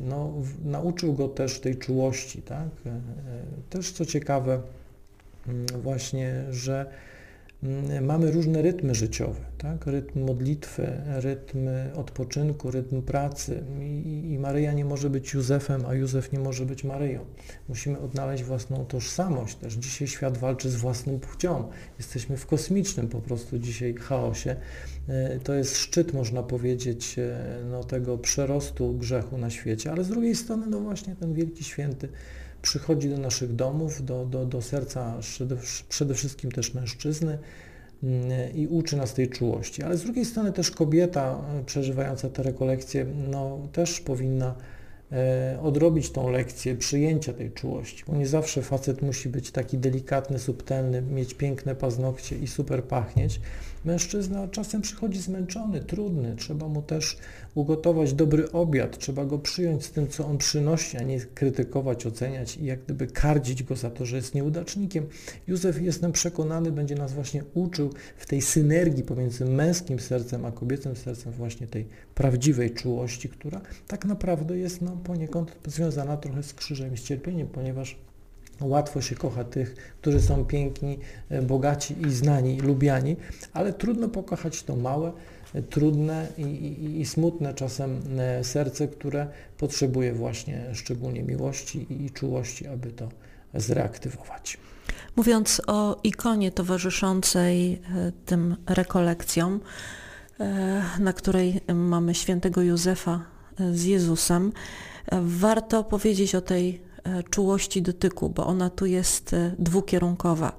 no, 0.08 0.32
nauczył 0.64 1.14
go 1.14 1.28
też 1.28 1.60
tej 1.60 1.76
czułości, 1.76 2.42
tak? 2.42 2.68
E, 2.86 3.00
też 3.70 3.92
co 3.92 4.06
ciekawe, 4.06 4.60
właśnie, 5.82 6.44
że 6.50 6.86
Mm, 6.86 6.86
mamy 8.02 8.30
różne 8.30 8.62
rytmy 8.62 8.94
życiowe, 8.94 9.40
tak? 9.58 9.86
rytm 9.86 10.24
modlitwy, 10.24 10.92
rytm 11.06 11.68
odpoczynku, 11.94 12.70
rytm 12.70 13.02
pracy 13.02 13.62
I, 13.80 14.32
i 14.32 14.38
Maryja 14.38 14.72
nie 14.72 14.84
może 14.84 15.10
być 15.10 15.34
Józefem, 15.34 15.86
a 15.86 15.94
Józef 15.94 16.32
nie 16.32 16.38
może 16.38 16.66
być 16.66 16.84
Maryją. 16.84 17.24
Musimy 17.68 17.98
odnaleźć 17.98 18.44
własną 18.44 18.84
tożsamość 18.84 19.56
też. 19.56 19.74
Dzisiaj 19.74 20.08
świat 20.08 20.38
walczy 20.38 20.70
z 20.70 20.76
własnym 20.76 21.20
płcią. 21.20 21.68
Jesteśmy 21.98 22.36
w 22.36 22.46
kosmicznym 22.46 23.08
po 23.08 23.20
prostu 23.20 23.58
dzisiaj 23.58 23.94
chaosie. 23.94 24.56
E, 25.08 25.38
to 25.38 25.54
jest 25.54 25.76
szczyt, 25.76 26.12
można 26.12 26.42
powiedzieć, 26.42 27.18
e, 27.18 27.38
no, 27.70 27.84
tego 27.84 28.18
przerostu 28.18 28.94
grzechu 28.94 29.38
na 29.38 29.50
świecie, 29.50 29.92
ale 29.92 30.04
z 30.04 30.08
drugiej 30.08 30.34
strony 30.34 30.66
no 30.66 30.80
właśnie 30.80 31.16
ten 31.16 31.34
wielki 31.34 31.64
święty 31.64 32.08
przychodzi 32.62 33.08
do 33.08 33.18
naszych 33.18 33.54
domów, 33.54 34.04
do, 34.04 34.24
do, 34.24 34.46
do 34.46 34.62
serca 34.62 35.18
przede 35.88 36.14
wszystkim 36.14 36.52
też 36.52 36.74
mężczyzny 36.74 37.38
mm, 38.02 38.54
i 38.54 38.66
uczy 38.66 38.96
nas 38.96 39.14
tej 39.14 39.28
czułości. 39.28 39.82
Ale 39.82 39.96
z 39.96 40.02
drugiej 40.02 40.24
strony 40.24 40.52
też 40.52 40.70
kobieta 40.70 41.44
e, 41.60 41.64
przeżywająca 41.64 42.28
te 42.28 42.42
rekolekcje 42.42 43.06
no, 43.30 43.58
też 43.72 44.00
powinna 44.00 44.54
e, 45.12 45.58
odrobić 45.62 46.10
tą 46.10 46.30
lekcję 46.30 46.76
przyjęcia 46.76 47.32
tej 47.32 47.52
czułości, 47.52 48.04
bo 48.08 48.16
nie 48.16 48.26
zawsze 48.26 48.62
facet 48.62 49.02
musi 49.02 49.28
być 49.28 49.50
taki 49.50 49.78
delikatny, 49.78 50.38
subtelny, 50.38 51.02
mieć 51.02 51.34
piękne 51.34 51.74
paznokcie 51.74 52.38
i 52.38 52.46
super 52.46 52.84
pachnieć, 52.84 53.40
Mężczyzna 53.84 54.48
czasem 54.48 54.82
przychodzi 54.82 55.20
zmęczony, 55.20 55.80
trudny, 55.80 56.36
trzeba 56.36 56.68
mu 56.68 56.82
też 56.82 57.16
ugotować 57.54 58.12
dobry 58.12 58.52
obiad, 58.52 58.98
trzeba 58.98 59.24
go 59.24 59.38
przyjąć 59.38 59.84
z 59.84 59.90
tym, 59.90 60.08
co 60.08 60.26
on 60.26 60.38
przynosi, 60.38 60.96
a 60.96 61.02
nie 61.02 61.20
krytykować, 61.20 62.06
oceniać 62.06 62.56
i 62.56 62.64
jak 62.64 62.84
gdyby 62.84 63.06
kardzić 63.06 63.62
go 63.62 63.76
za 63.76 63.90
to, 63.90 64.06
że 64.06 64.16
jest 64.16 64.34
nieudacznikiem. 64.34 65.06
Józef, 65.46 65.82
jestem 65.82 66.12
przekonany, 66.12 66.72
będzie 66.72 66.94
nas 66.94 67.12
właśnie 67.12 67.44
uczył 67.54 67.90
w 68.16 68.26
tej 68.26 68.42
synergii 68.42 69.02
pomiędzy 69.02 69.44
męskim 69.44 70.00
sercem 70.00 70.44
a 70.44 70.52
kobiecym 70.52 70.96
sercem 70.96 71.32
właśnie 71.32 71.66
tej 71.66 71.86
prawdziwej 72.14 72.70
czułości, 72.70 73.28
która 73.28 73.60
tak 73.86 74.04
naprawdę 74.04 74.58
jest 74.58 74.82
no, 74.82 74.96
poniekąd 75.04 75.56
związana 75.66 76.16
trochę 76.16 76.42
z 76.42 76.54
krzyżem 76.54 76.94
i 76.94 76.96
z 76.96 77.02
cierpieniem, 77.02 77.48
ponieważ 77.48 77.96
Łatwo 78.60 79.00
się 79.02 79.14
kocha 79.14 79.44
tych, 79.44 79.94
którzy 80.00 80.20
są 80.20 80.44
piękni, 80.44 80.98
e, 81.28 81.42
bogaci 81.42 82.02
i 82.06 82.12
znani, 82.12 82.60
lubiani, 82.60 83.16
ale 83.52 83.72
trudno 83.72 84.08
pokochać 84.08 84.62
to 84.62 84.76
małe, 84.76 85.12
e, 85.54 85.62
trudne 85.62 86.26
i, 86.38 86.42
i, 86.42 87.00
i, 87.00 87.06
smutne 87.06 87.54
czasem 87.54 88.00
e, 88.18 88.44
serce, 88.44 88.88
które 88.88 89.26
potrzebuje 89.58 90.12
właśnie 90.12 90.74
szczególnie 90.74 91.22
miłości 91.22 92.04
i 92.04 92.10
czułości, 92.10 92.66
aby 92.66 92.90
to 92.92 93.08
zreaktywować. 93.54 94.58
Mówiąc 95.16 95.62
o 95.66 96.00
ikonie 96.04 96.52
towarzyszącej 96.52 97.82
tym 98.26 98.56
rekolekcjom, 98.66 99.60
na 100.98 101.12
której 101.12 101.60
mamy 101.74 102.14
świętego 102.14 102.62
Józefa 102.62 103.24
z 103.72 103.84
Jezusem, 103.84 104.52
warto 105.22 105.84
powiedzieć 105.84 106.34
o 106.34 106.40
tej 106.40 106.80
E, 106.89 106.89
czułości 107.30 107.82
dotyku, 107.82 108.30
bo 108.30 108.46
ona 108.46 108.70
tu 108.70 108.86
jest 108.86 109.32
e, 109.34 109.54
dwukierunkowa. 109.58 110.52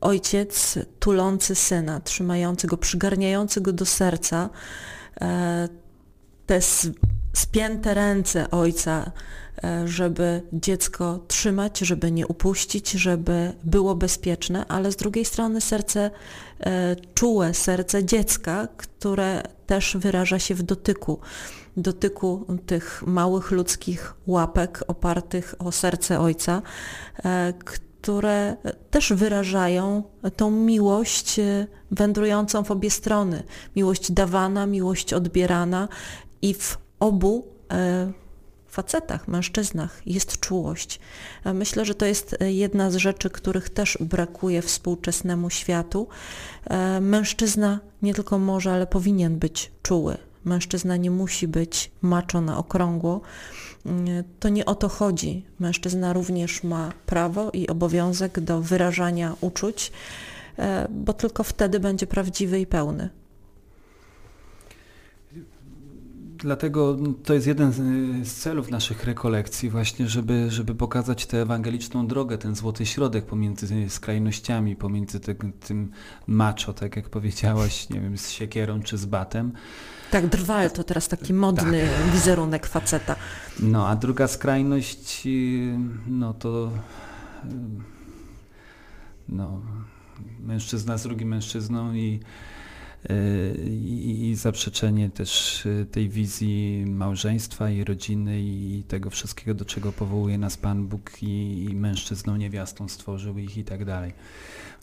Ojciec 0.00 0.78
tulący 0.98 1.54
syna, 1.54 2.00
trzymający 2.00 2.66
go, 2.66 2.76
przygarniający 2.76 3.60
go 3.60 3.72
do 3.72 3.86
serca, 3.86 4.50
e, 5.20 5.68
te 6.46 6.60
spięte 7.32 7.94
ręce 7.94 8.50
ojca, 8.50 9.12
żeby 9.84 10.42
dziecko 10.52 11.24
trzymać, 11.28 11.78
żeby 11.78 12.12
nie 12.12 12.26
upuścić, 12.26 12.90
żeby 12.90 13.52
było 13.64 13.94
bezpieczne, 13.94 14.66
ale 14.68 14.92
z 14.92 14.96
drugiej 14.96 15.24
strony 15.24 15.60
serce 15.60 16.10
czułe, 17.14 17.54
serce 17.54 18.04
dziecka, 18.04 18.68
które 18.76 19.42
też 19.66 19.96
wyraża 19.96 20.38
się 20.38 20.54
w 20.54 20.62
dotyku 20.62 21.18
dotyku 21.82 22.46
tych 22.66 23.02
małych 23.06 23.50
ludzkich 23.50 24.14
łapek 24.26 24.84
opartych 24.86 25.54
o 25.58 25.72
serce 25.72 26.20
Ojca, 26.20 26.62
e, 27.24 27.52
które 27.64 28.56
też 28.90 29.12
wyrażają 29.12 30.02
tą 30.36 30.50
miłość 30.50 31.38
e, 31.38 31.66
wędrującą 31.90 32.64
w 32.64 32.70
obie 32.70 32.90
strony. 32.90 33.42
Miłość 33.76 34.12
dawana, 34.12 34.66
miłość 34.66 35.12
odbierana 35.12 35.88
i 36.42 36.54
w 36.54 36.78
obu 37.00 37.46
e, 37.72 38.12
facetach, 38.68 39.28
mężczyznach 39.28 40.02
jest 40.06 40.40
czułość. 40.40 41.00
Myślę, 41.54 41.84
że 41.84 41.94
to 41.94 42.06
jest 42.06 42.36
jedna 42.40 42.90
z 42.90 42.96
rzeczy, 42.96 43.30
których 43.30 43.70
też 43.70 43.98
brakuje 44.00 44.62
współczesnemu 44.62 45.50
światu. 45.50 46.08
Mężczyzna 47.00 47.80
nie 48.02 48.14
tylko 48.14 48.38
może, 48.38 48.72
ale 48.72 48.86
powinien 48.86 49.38
być 49.38 49.72
czuły. 49.82 50.27
Mężczyzna 50.48 50.96
nie 50.96 51.10
musi 51.10 51.48
być 51.48 51.90
macho 52.02 52.40
na 52.40 52.58
okrągło. 52.58 53.20
To 54.40 54.48
nie 54.48 54.64
o 54.64 54.74
to 54.74 54.88
chodzi. 54.88 55.44
Mężczyzna 55.58 56.12
również 56.12 56.64
ma 56.64 56.92
prawo 57.06 57.50
i 57.50 57.68
obowiązek 57.68 58.40
do 58.40 58.60
wyrażania 58.60 59.36
uczuć, 59.40 59.92
e, 60.58 60.88
bo 60.90 61.12
tylko 61.12 61.42
wtedy 61.42 61.80
będzie 61.80 62.06
prawdziwy 62.06 62.60
i 62.60 62.66
pełny. 62.66 63.08
dlatego 66.38 66.96
to 67.24 67.34
jest 67.34 67.46
jeden 67.46 67.72
z 68.24 68.32
celów 68.32 68.70
naszych 68.70 69.04
rekolekcji 69.04 69.70
właśnie, 69.70 70.08
żeby, 70.08 70.50
żeby 70.50 70.74
pokazać 70.74 71.26
tę 71.26 71.42
ewangeliczną 71.42 72.06
drogę, 72.06 72.38
ten 72.38 72.54
złoty 72.54 72.86
środek 72.86 73.26
pomiędzy 73.26 73.88
skrajnościami, 73.88 74.76
pomiędzy 74.76 75.20
te, 75.20 75.34
tym 75.34 75.90
macho, 76.26 76.72
tak 76.72 76.96
jak 76.96 77.08
powiedziałaś, 77.08 77.88
nie 77.90 78.00
wiem, 78.00 78.18
z 78.18 78.30
siekierą 78.30 78.82
czy 78.82 78.98
z 78.98 79.06
batem. 79.06 79.52
Tak, 80.10 80.26
drwal 80.26 80.70
to 80.70 80.84
teraz 80.84 81.08
taki 81.08 81.34
modny 81.34 81.80
tak. 81.80 82.12
wizerunek 82.12 82.66
faceta. 82.66 83.16
No, 83.60 83.88
a 83.88 83.96
druga 83.96 84.28
skrajność, 84.28 85.28
no 86.06 86.34
to 86.34 86.70
no, 89.28 89.60
mężczyzna 90.40 90.98
z 90.98 91.02
drugim 91.02 91.28
mężczyzną 91.28 91.94
i 91.94 92.20
i, 93.64 94.34
zaprzeczenie 94.36 95.10
też 95.10 95.66
y, 95.66 95.86
tej 95.90 96.08
wizji 96.08 96.84
małżeństwa 96.86 97.70
i 97.70 97.84
rodziny 97.84 98.40
i 98.40 98.82
tego 98.88 99.10
wszystkiego, 99.10 99.54
do 99.54 99.64
czego 99.64 99.92
powołuje 99.92 100.38
nas 100.38 100.56
Pan 100.56 100.86
Bóg 100.86 101.22
i, 101.22 101.64
i 101.70 101.74
mężczyzną, 101.74 102.36
niewiastą 102.36 102.88
stworzył 102.88 103.38
ich 103.38 103.58
i 103.58 103.64
tak 103.64 103.84
dalej. 103.84 104.12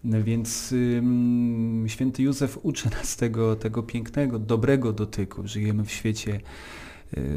No 0.03 0.23
więc 0.23 0.71
ym, 0.71 1.85
święty 1.87 2.23
Józef 2.23 2.59
uczy 2.63 2.89
nas 2.89 3.15
tego, 3.15 3.55
tego 3.55 3.83
pięknego, 3.83 4.39
dobrego 4.39 4.93
dotyku. 4.93 5.47
Żyjemy 5.47 5.85
w 5.85 5.91
świecie 5.91 6.39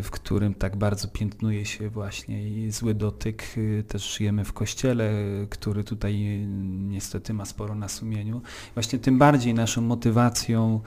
w 0.03 0.11
którym 0.11 0.55
tak 0.55 0.77
bardzo 0.77 1.09
piętnuje 1.09 1.65
się 1.65 1.89
właśnie 1.89 2.43
zły 2.73 2.95
dotyk. 2.95 3.45
Y, 3.57 3.85
też 3.89 4.17
żyjemy 4.17 4.45
w 4.45 4.53
kościele, 4.53 5.11
który 5.51 5.85
tutaj 5.85 6.47
niestety 6.89 7.35
ma 7.35 7.45
sporo 7.45 7.75
na 7.75 7.89
sumieniu. 7.89 8.43
Właśnie 8.75 8.99
tym 8.99 9.19
bardziej 9.19 9.55
naszą 9.55 9.81
motywacją 9.81 10.81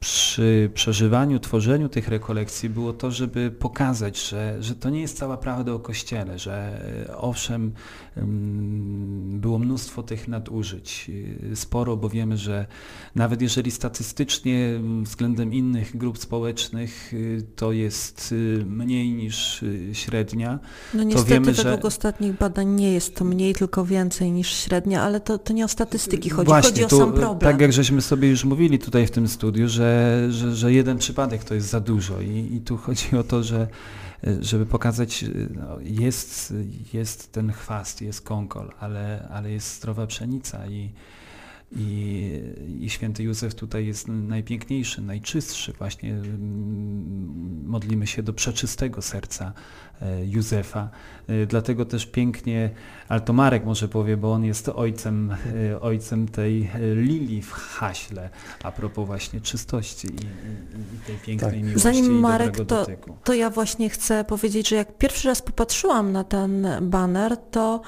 przy 0.00 0.70
przeżywaniu, 0.74 1.38
tworzeniu 1.38 1.88
tych 1.88 2.08
rekolekcji 2.08 2.70
było 2.70 2.92
to, 2.92 3.10
żeby 3.10 3.50
pokazać, 3.50 4.28
że, 4.28 4.56
że 4.60 4.74
to 4.74 4.90
nie 4.90 5.00
jest 5.00 5.18
cała 5.18 5.36
prawda 5.36 5.72
o 5.72 5.78
Kościele, 5.78 6.38
że 6.38 6.80
e, 7.08 7.16
owszem 7.16 7.72
było 9.16 9.58
mnóstwo 9.58 10.02
tych 10.02 10.28
nadużyć, 10.28 11.10
e, 11.52 11.56
sporo, 11.56 11.96
bo 11.96 12.08
wiemy, 12.08 12.36
że 12.36 12.66
nawet 13.14 13.42
jeżeli 13.42 13.70
statystycznie 13.70 14.80
względem 15.02 15.54
innych 15.54 15.96
grup 15.96 16.18
społecznych 16.18 17.12
e, 17.14 17.42
to 17.56 17.72
jest 17.72 18.34
mniej 18.66 19.12
niż 19.12 19.64
średnia, 19.92 20.58
no 20.94 21.02
niestety, 21.02 21.28
to 21.28 21.34
wiemy, 21.34 21.54
że... 21.54 21.64
według 21.64 21.84
ostatnich 21.84 22.38
badań 22.38 22.68
nie 22.68 22.92
jest 22.92 23.14
to 23.14 23.24
mniej, 23.24 23.54
tylko 23.54 23.84
więcej 23.84 24.32
niż 24.32 24.48
średnia, 24.48 25.02
ale 25.02 25.20
to, 25.20 25.38
to 25.38 25.52
nie 25.52 25.64
o 25.64 25.68
statystyki 25.68 26.30
chodzi, 26.30 26.46
Właśnie, 26.46 26.70
chodzi 26.70 26.84
o 26.84 26.88
tu, 26.88 26.98
sam 26.98 27.12
problem. 27.12 27.38
Tak 27.38 27.60
jak 27.60 27.72
żeśmy 27.72 28.02
sobie 28.02 28.28
już 28.28 28.44
mówili 28.44 28.78
tutaj 28.78 29.06
w 29.06 29.10
tym 29.10 29.28
studiu, 29.28 29.68
że 29.68 29.85
że, 30.30 30.56
że, 30.56 30.72
jeden 30.72 30.98
przypadek 30.98 31.44
to 31.44 31.54
jest 31.54 31.68
za 31.68 31.80
dużo. 31.80 32.20
I, 32.20 32.54
i 32.56 32.60
tu 32.60 32.76
chodzi 32.76 33.16
o 33.16 33.24
to, 33.24 33.42
że 33.42 33.68
żeby 34.40 34.66
pokazać, 34.66 35.24
no, 35.54 35.78
jest, 35.82 36.54
jest 36.92 37.32
ten 37.32 37.52
chwast, 37.52 38.02
jest 38.02 38.20
kąkol, 38.20 38.70
ale, 38.80 39.28
ale 39.32 39.50
jest 39.50 39.76
zdrowa 39.76 40.06
pszenica 40.06 40.66
i, 40.66 40.90
i, 41.72 42.40
I 42.80 42.90
święty 42.90 43.22
Józef 43.22 43.54
tutaj 43.54 43.86
jest 43.86 44.08
najpiękniejszy, 44.08 45.02
najczystszy. 45.02 45.72
Właśnie 45.72 46.10
mm, 46.10 47.64
modlimy 47.66 48.06
się 48.06 48.22
do 48.22 48.32
przeczystego 48.32 49.02
serca 49.02 49.52
e, 50.02 50.26
Józefa. 50.26 50.88
E, 51.28 51.46
dlatego 51.46 51.84
też 51.84 52.06
pięknie, 52.06 52.70
ale 53.08 53.20
to 53.20 53.32
Marek 53.32 53.64
może 53.64 53.88
powie, 53.88 54.16
bo 54.16 54.32
on 54.32 54.44
jest 54.44 54.68
ojcem, 54.68 55.36
e, 55.70 55.80
ojcem 55.80 56.28
tej 56.28 56.70
lilii 56.94 57.42
w 57.42 57.52
haśle, 57.52 58.30
a 58.62 58.72
propos 58.72 59.06
właśnie 59.06 59.40
czystości 59.40 60.08
i, 60.08 60.10
i, 60.10 60.96
i 60.96 60.98
tej 61.06 61.16
pięknej 61.16 61.50
tak. 61.50 61.60
miłości 61.60 61.80
Zanim 61.80 62.20
Marek, 62.20 62.56
to, 62.66 62.86
to 63.24 63.34
ja 63.34 63.50
właśnie 63.50 63.90
chcę 63.90 64.24
powiedzieć, 64.24 64.68
że 64.68 64.76
jak 64.76 64.98
pierwszy 64.98 65.28
raz 65.28 65.42
popatrzyłam 65.42 66.12
na 66.12 66.24
ten 66.24 66.66
baner, 66.82 67.36
to 67.36 67.82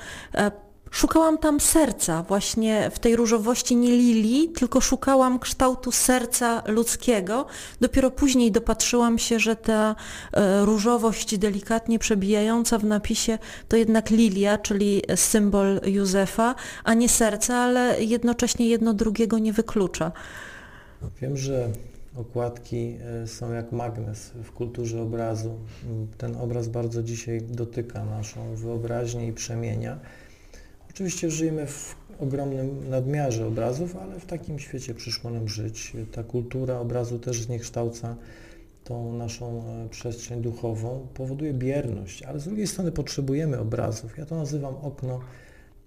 Szukałam 0.91 1.39
tam 1.39 1.61
serca, 1.61 2.23
właśnie 2.23 2.91
w 2.91 2.99
tej 2.99 3.17
różowości 3.17 3.77
nie 3.77 3.91
lilii, 3.91 4.49
tylko 4.49 4.81
szukałam 4.81 5.39
kształtu 5.39 5.93
serca 5.93 6.63
ludzkiego. 6.67 7.47
Dopiero 7.81 8.11
później 8.11 8.53
dopatrzyłam 8.53 9.19
się, 9.19 9.39
że 9.39 9.57
ta 9.57 9.95
e, 10.33 10.65
różowość 10.65 11.39
delikatnie 11.39 11.99
przebijająca 11.99 12.79
w 12.79 12.85
napisie 12.85 13.39
to 13.69 13.77
jednak 13.77 14.11
lilia, 14.11 14.59
czyli 14.59 15.03
symbol 15.17 15.81
Józefa, 15.85 16.55
a 16.85 16.95
nie 16.95 17.09
serce, 17.09 17.57
ale 17.57 18.05
jednocześnie 18.05 18.69
jedno 18.69 18.95
drugiego 18.95 19.39
nie 19.39 19.53
wyklucza. 19.53 20.13
Wiem, 21.21 21.37
że 21.37 21.69
okładki 22.17 22.97
e, 23.23 23.27
są 23.27 23.53
jak 23.53 23.73
magnes 23.73 24.31
w 24.45 24.53
kulturze 24.53 25.03
obrazu. 25.03 25.55
Ten 26.19 26.37
obraz 26.37 26.69
bardzo 26.69 27.03
dzisiaj 27.03 27.43
dotyka 27.43 28.05
naszą 28.05 28.55
wyobraźnię 28.55 29.27
i 29.27 29.33
przemienia. 29.33 29.99
Oczywiście 30.91 31.31
żyjemy 31.31 31.67
w 31.67 31.97
ogromnym 32.21 32.91
nadmiarze 32.91 33.47
obrazów, 33.47 33.97
ale 33.97 34.21
w 34.21 34.27
takim 34.27 34.59
świecie 34.59 34.95
przyszło 34.95 35.31
nam 35.31 35.49
żyć. 35.49 35.93
Ta 36.13 36.23
kultura 36.23 36.79
obrazu 36.79 37.19
też 37.19 37.43
zniekształca 37.43 38.17
tą 38.85 39.13
naszą 39.13 39.63
e, 39.67 39.89
przestrzeń 39.89 40.43
duchową, 40.43 41.07
powoduje 41.15 41.55
bierność, 41.55 42.23
ale 42.23 42.41
z 42.41 42.45
drugiej 42.45 42.67
strony 42.67 42.93
potrzebujemy 42.93 43.59
obrazów. 43.59 44.19
Ja 44.19 44.27
to 44.27 44.37
nazywam 44.37 44.75
okno 44.83 45.21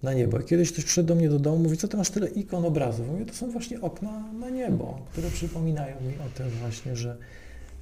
na 0.02 0.12
niebo. 0.14 0.38
Kiedyś 0.38 0.72
ktoś 0.72 0.84
przyszedł 0.84 1.08
do 1.08 1.14
mnie 1.14 1.28
do 1.28 1.38
domu, 1.38 1.58
mówi, 1.58 1.76
co 1.76 1.88
ty 1.88 1.96
masz 1.96 2.10
tyle 2.10 2.28
ikon 2.28 2.64
obrazów? 2.64 3.08
Mówię, 3.08 3.26
to 3.26 3.34
są 3.34 3.50
właśnie 3.50 3.80
okna 3.80 4.32
na 4.32 4.50
niebo, 4.50 4.98
które 5.12 5.30
przypominają 5.30 6.00
mi 6.00 6.14
o 6.14 6.38
tym 6.38 6.48
właśnie, 6.48 6.96
że 6.96 7.16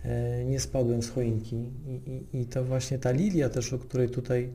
e, 0.04 0.44
nie 0.44 0.60
spadłem 0.60 1.02
z 1.02 1.10
choinki 1.10 1.56
i, 1.86 2.10
i, 2.10 2.40
i 2.40 2.46
to 2.46 2.64
właśnie 2.64 2.98
ta 2.98 3.10
lilia 3.10 3.48
też, 3.48 3.72
o 3.72 3.78
której 3.78 4.08
tutaj 4.08 4.50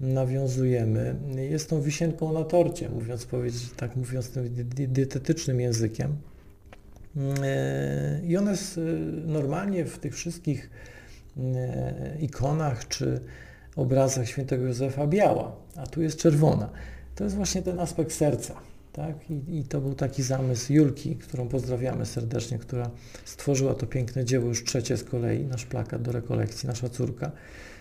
nawiązujemy, 0.00 1.16
jest 1.50 1.70
tą 1.70 1.82
wisienką 1.82 2.32
na 2.32 2.44
torcie, 2.44 2.88
mówiąc, 2.88 3.26
powiedzieć, 3.26 3.70
tak 3.76 3.96
mówiąc 3.96 4.30
tym 4.30 4.48
dietetycznym 4.70 5.60
językiem. 5.60 6.16
E, 7.42 8.20
I 8.24 8.36
ona 8.36 8.50
jest 8.50 8.78
e, 8.78 8.80
normalnie 9.26 9.84
w 9.84 9.98
tych 9.98 10.14
wszystkich 10.14 10.70
e, 11.36 12.16
ikonach 12.20 12.88
czy 12.88 13.20
obrazach 13.76 14.28
świętego 14.28 14.64
Józefa 14.64 15.06
biała, 15.06 15.56
a 15.76 15.86
tu 15.86 16.02
jest 16.02 16.18
czerwona. 16.18 16.70
To 17.14 17.24
jest 17.24 17.36
właśnie 17.36 17.62
ten 17.62 17.80
aspekt 17.80 18.12
serca. 18.12 18.54
Tak? 18.92 19.30
I, 19.30 19.58
I, 19.58 19.64
to 19.64 19.80
był 19.80 19.94
taki 19.94 20.22
zamysł 20.22 20.72
Julki, 20.72 21.16
którą 21.16 21.48
pozdrawiamy 21.48 22.06
serdecznie, 22.06 22.58
która 22.58 22.90
stworzyła 23.24 23.74
to 23.74 23.86
piękne 23.86 24.24
dzieło, 24.24 24.48
już 24.48 24.64
trzecie 24.64 24.96
z 24.96 25.04
kolei, 25.04 25.44
nasz 25.44 25.66
plakat 25.66 26.02
do 26.02 26.12
rekolekcji, 26.12 26.66
nasza 26.66 26.88
córka. 26.88 27.32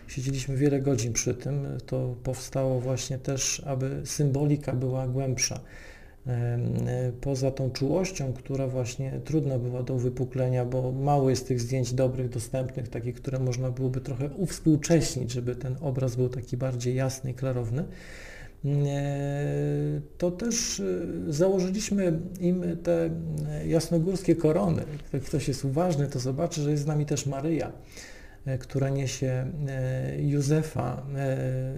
Siedzieliśmy 0.09 0.57
wiele 0.57 0.81
godzin 0.81 1.13
przy 1.13 1.33
tym. 1.33 1.67
To 1.85 2.15
powstało 2.23 2.79
właśnie 2.79 3.17
też, 3.17 3.63
aby 3.65 4.01
symbolika 4.05 4.73
była 4.73 5.07
głębsza. 5.07 5.59
Poza 7.21 7.51
tą 7.51 7.71
czułością, 7.71 8.33
która 8.33 8.67
właśnie 8.67 9.19
trudna 9.25 9.59
była 9.59 9.83
do 9.83 9.93
uwypuklenia, 9.93 10.65
bo 10.65 10.91
mało 10.91 11.29
jest 11.29 11.47
tych 11.47 11.61
zdjęć 11.61 11.93
dobrych, 11.93 12.29
dostępnych, 12.29 12.87
takich, 12.87 13.15
które 13.15 13.39
można 13.39 13.71
byłoby 13.71 14.01
trochę 14.01 14.29
uwspółcześnić, 14.29 15.31
żeby 15.31 15.55
ten 15.55 15.75
obraz 15.81 16.15
był 16.15 16.29
taki 16.29 16.57
bardziej 16.57 16.95
jasny 16.95 17.31
i 17.31 17.33
klarowny 17.33 17.83
to 20.17 20.31
też 20.31 20.79
e, 20.79 21.33
założyliśmy 21.33 22.19
im 22.39 22.63
te 22.83 23.09
jasnogórskie 23.67 24.35
korony. 24.35 24.83
Jak 25.13 25.23
ktoś 25.23 25.47
jest 25.47 25.65
uważny, 25.65 26.07
to 26.07 26.19
zobaczy, 26.19 26.61
że 26.61 26.71
jest 26.71 26.83
z 26.83 26.85
nami 26.85 27.05
też 27.05 27.25
Maryja. 27.25 27.71
E, 28.45 28.57
która 28.57 28.89
niesie 28.89 29.51
e, 29.67 30.21
Józefa, 30.21 31.03
e, 31.15 31.73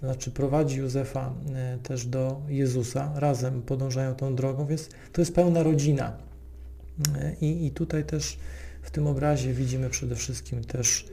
znaczy 0.00 0.30
prowadzi 0.30 0.78
Józefa 0.78 1.34
też 1.82 2.06
do 2.06 2.40
Jezusa, 2.48 3.12
razem 3.16 3.62
podążają 3.62 4.14
tą 4.14 4.34
drogą, 4.34 4.66
więc 4.66 4.88
to 5.12 5.20
jest 5.20 5.34
pełna 5.34 5.62
rodzina. 5.62 6.16
I, 7.40 7.66
i 7.66 7.70
tutaj 7.70 8.04
też 8.04 8.38
w 8.82 8.90
tym 8.90 9.06
obrazie 9.06 9.52
widzimy 9.52 9.90
przede 9.90 10.16
wszystkim 10.16 10.64
też 10.64 11.08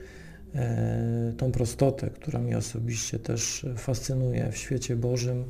tą 1.36 1.52
prostotę, 1.52 2.10
która 2.10 2.38
mnie 2.38 2.58
osobiście 2.58 3.18
też 3.18 3.66
fascynuje 3.76 4.52
w 4.52 4.56
świecie 4.56 4.96
Bożym, 4.96 5.44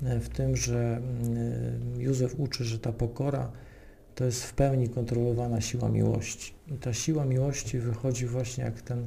w 0.00 0.28
tym, 0.28 0.56
że 0.56 1.00
Józef 1.98 2.34
uczy, 2.38 2.64
że 2.64 2.78
ta 2.78 2.92
pokora 2.92 3.52
to 4.16 4.24
jest 4.24 4.44
w 4.44 4.52
pełni 4.52 4.88
kontrolowana 4.88 5.60
siła 5.60 5.88
miłości. 5.88 6.52
I 6.68 6.72
ta 6.72 6.92
siła 6.92 7.24
miłości 7.24 7.78
wychodzi 7.78 8.26
właśnie 8.26 8.64
jak 8.64 8.82
ten 8.82 9.06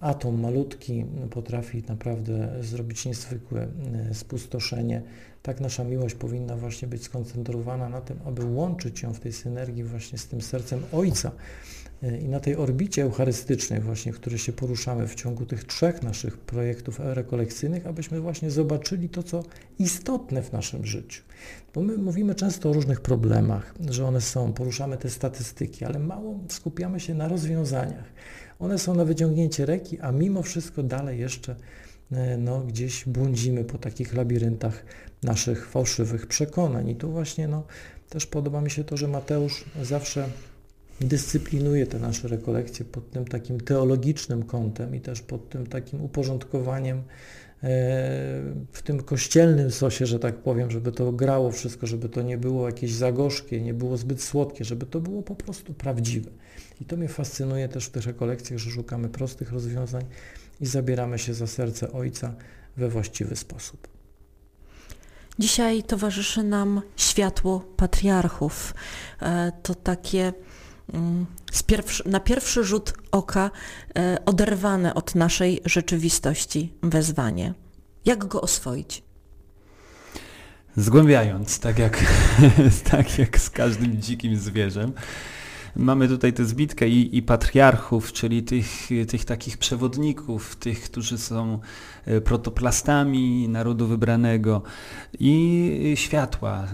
atom 0.00 0.40
malutki 0.40 1.04
potrafi 1.30 1.82
naprawdę 1.88 2.48
zrobić 2.60 3.06
niezwykłe 3.06 3.68
e, 4.10 4.14
spustoszenie. 4.14 5.02
Tak 5.42 5.60
nasza 5.60 5.84
miłość 5.84 6.14
powinna 6.14 6.56
właśnie 6.56 6.88
być 6.88 7.02
skoncentrowana 7.04 7.88
na 7.88 8.00
tym, 8.00 8.18
aby 8.24 8.44
łączyć 8.44 9.02
ją 9.02 9.14
w 9.14 9.20
tej 9.20 9.32
synergii 9.32 9.84
właśnie 9.84 10.18
z 10.18 10.26
tym 10.26 10.40
sercem 10.40 10.82
Ojca, 10.92 11.30
i 12.02 12.28
na 12.28 12.40
tej 12.40 12.56
orbicie 12.56 13.02
eucharystycznej 13.02 13.80
właśnie, 13.80 14.12
w 14.12 14.16
której 14.16 14.38
się 14.38 14.52
poruszamy 14.52 15.08
w 15.08 15.14
ciągu 15.14 15.46
tych 15.46 15.64
trzech 15.64 16.02
naszych 16.02 16.38
projektów 16.38 17.00
rekolekcyjnych, 17.02 17.86
abyśmy 17.86 18.20
właśnie 18.20 18.50
zobaczyli 18.50 19.08
to, 19.08 19.22
co 19.22 19.44
istotne 19.78 20.42
w 20.42 20.52
naszym 20.52 20.86
życiu. 20.86 21.22
Bo 21.74 21.82
my 21.82 21.98
mówimy 21.98 22.34
często 22.34 22.70
o 22.70 22.72
różnych 22.72 23.00
problemach, 23.00 23.74
że 23.90 24.06
one 24.06 24.20
są, 24.20 24.52
poruszamy 24.52 24.96
te 24.96 25.10
statystyki, 25.10 25.84
ale 25.84 25.98
mało 25.98 26.40
skupiamy 26.48 27.00
się 27.00 27.14
na 27.14 27.28
rozwiązaniach. 27.28 28.12
one 28.58 28.78
są 28.78 28.94
na 28.94 29.04
wyciągnięcie 29.04 29.66
ręki, 29.66 30.00
a 30.00 30.12
mimo 30.12 30.42
wszystko 30.42 30.82
dalej 30.82 31.20
jeszcze 31.20 31.56
e, 32.12 32.36
no, 32.36 32.60
gdzieś 32.60 33.04
błądzimy 33.04 33.64
po 33.64 33.78
takich 33.78 34.14
labiryntach 34.14 34.84
naszych 35.22 35.66
fałszywych 35.66 36.26
przekonań. 36.26 36.88
I 36.88 36.96
tu 36.96 37.12
właśnie 37.12 37.48
no, 37.48 37.64
też 38.08 38.26
podoba 38.26 38.60
mi 38.60 38.70
się 38.70 38.84
to, 38.84 38.96
że 38.96 39.08
Mateusz 39.08 39.64
zawsze 39.82 40.28
dyscyplinuje 41.00 41.86
te 41.86 41.98
nasze 41.98 42.28
rekolekcje 42.28 42.84
pod 42.84 43.10
tym 43.10 43.24
takim 43.24 43.60
teologicznym 43.60 44.42
kątem 44.42 44.94
i 44.94 45.00
też 45.00 45.20
pod 45.20 45.48
tym 45.48 45.66
takim 45.66 46.02
uporządkowaniem 46.02 46.98
e, 46.98 47.02
w 48.72 48.82
tym 48.84 49.02
kościelnym 49.02 49.70
sosie, 49.70 50.06
że 50.06 50.18
tak 50.18 50.36
powiem, 50.36 50.70
żeby 50.70 50.92
to 50.92 51.12
grało 51.12 51.50
wszystko, 51.50 51.86
żeby 51.86 52.08
to 52.08 52.22
nie 52.22 52.38
było 52.38 52.66
jakieś 52.66 52.92
zagorzkie, 52.92 53.60
nie 53.60 53.74
było 53.74 53.96
zbyt 53.96 54.22
słodkie, 54.22 54.64
żeby 54.64 54.86
to 54.86 55.00
było 55.00 55.22
po 55.22 55.34
prostu 55.34 55.74
prawdziwe. 55.74 56.30
I 56.80 56.84
to 56.84 56.96
mnie 56.96 57.08
fascynuje 57.08 57.68
też 57.68 57.86
w 57.86 57.90
tych 57.90 58.06
rekolekcjach, 58.06 58.58
że 58.58 58.70
szukamy 58.70 59.08
prostych 59.08 59.52
rozwiązań 59.52 60.04
i 60.60 60.66
zabieramy 60.66 61.18
się 61.18 61.34
za 61.34 61.46
serce 61.46 61.92
Ojca 61.92 62.34
we 62.76 62.88
właściwy 62.88 63.36
sposób. 63.36 63.88
Dzisiaj 65.38 65.82
towarzyszy 65.82 66.42
nam 66.42 66.82
światło 66.96 67.60
patriarchów. 67.76 68.74
E, 69.22 69.52
to 69.62 69.74
takie 69.74 70.32
na 72.06 72.20
pierwszy 72.20 72.64
rzut 72.64 72.94
oka 73.10 73.50
e, 73.96 74.18
oderwane 74.26 74.94
od 74.94 75.14
naszej 75.14 75.60
rzeczywistości 75.64 76.72
wezwanie. 76.82 77.54
Jak 78.04 78.24
go 78.24 78.40
oswoić? 78.40 79.02
Zgłębiając, 80.76 81.60
tak 81.60 81.78
jak, 81.78 82.04
tak 82.90 83.18
jak 83.18 83.38
z 83.38 83.50
każdym 83.50 84.02
dzikim 84.02 84.36
zwierzem, 84.36 84.92
Mamy 85.76 86.08
tutaj 86.08 86.32
tę 86.32 86.44
zbitkę 86.44 86.88
i, 86.88 87.16
i 87.16 87.22
patriarchów, 87.22 88.12
czyli 88.12 88.42
tych, 88.42 88.88
tych 89.08 89.24
takich 89.24 89.58
przewodników, 89.58 90.56
tych, 90.56 90.82
którzy 90.82 91.18
są 91.18 91.58
e, 92.04 92.20
protoplastami 92.20 93.48
narodu 93.48 93.86
wybranego 93.86 94.62
i 95.18 95.92
światła. 95.96 96.66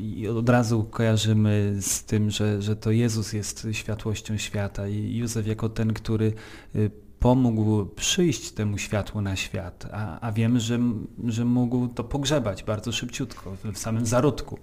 I 0.00 0.28
od 0.28 0.48
razu 0.48 0.84
kojarzymy 0.84 1.76
z 1.80 2.04
tym, 2.04 2.30
że, 2.30 2.62
że 2.62 2.76
to 2.76 2.90
Jezus 2.90 3.32
jest 3.32 3.68
światłością 3.72 4.36
świata 4.36 4.88
i 4.88 5.16
Józef 5.16 5.46
jako 5.46 5.68
ten, 5.68 5.92
który 5.92 6.32
e, 6.74 6.78
pomógł 7.22 7.86
przyjść 7.86 8.50
temu 8.50 8.78
światłu 8.78 9.20
na 9.20 9.36
świat, 9.36 9.86
a, 9.92 10.28
a 10.28 10.32
że, 10.58 10.78
że 11.24 11.44
mógł 11.44 11.88
to 11.88 12.04
pogrzebać 12.04 12.62
bardzo 12.62 12.92
szybciutko, 12.92 13.56
w 13.72 13.78
samym 13.78 14.06
zarodku. 14.06 14.58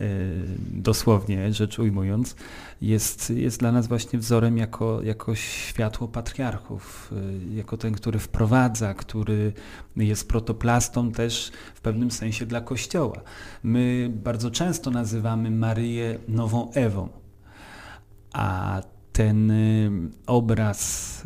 Y, 0.00 0.44
dosłownie 0.72 1.52
rzecz 1.52 1.78
ujmując, 1.78 2.36
jest, 2.80 3.30
jest 3.30 3.60
dla 3.60 3.72
nas 3.72 3.86
właśnie 3.86 4.18
wzorem 4.18 4.58
jako, 4.58 5.02
jako 5.02 5.34
światło 5.34 6.08
patriarchów, 6.08 7.12
y, 7.50 7.54
jako 7.54 7.76
ten, 7.76 7.94
który 7.94 8.18
wprowadza, 8.18 8.94
który 8.94 9.52
jest 9.96 10.28
protoplastą 10.28 11.12
też 11.12 11.52
w 11.74 11.80
pewnym 11.80 12.10
sensie 12.10 12.46
dla 12.46 12.60
Kościoła. 12.60 13.20
My 13.62 14.10
bardzo 14.24 14.50
często 14.50 14.90
nazywamy 14.90 15.50
Maryję 15.50 16.18
nową 16.28 16.72
Ewą, 16.72 17.08
a 18.32 18.82
ten 19.12 19.50
y, 19.50 19.90
obraz 20.26 21.22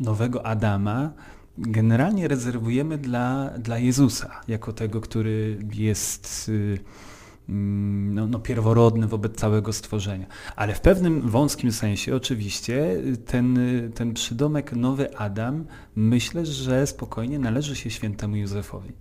nowego 0.00 0.46
Adama 0.46 1.12
generalnie 1.58 2.28
rezerwujemy 2.28 2.98
dla, 2.98 3.50
dla 3.58 3.78
Jezusa, 3.78 4.40
jako 4.48 4.72
tego, 4.72 5.00
który 5.00 5.58
jest 5.72 6.50
Mm, 6.50 7.13
no, 7.48 8.26
no, 8.26 8.38
pierworodny 8.38 9.06
wobec 9.06 9.36
całego 9.36 9.72
stworzenia. 9.72 10.26
Ale 10.56 10.74
w 10.74 10.80
pewnym 10.80 11.20
wąskim 11.20 11.72
sensie 11.72 12.16
oczywiście 12.16 12.96
ten, 13.26 13.58
ten 13.94 14.14
przydomek 14.14 14.72
nowy 14.72 15.16
Adam 15.16 15.64
myślę, 15.96 16.46
że 16.46 16.86
spokojnie 16.86 17.38
należy 17.38 17.76
się 17.76 17.90
świętemu 17.90 18.36
Józefowi. 18.36 18.92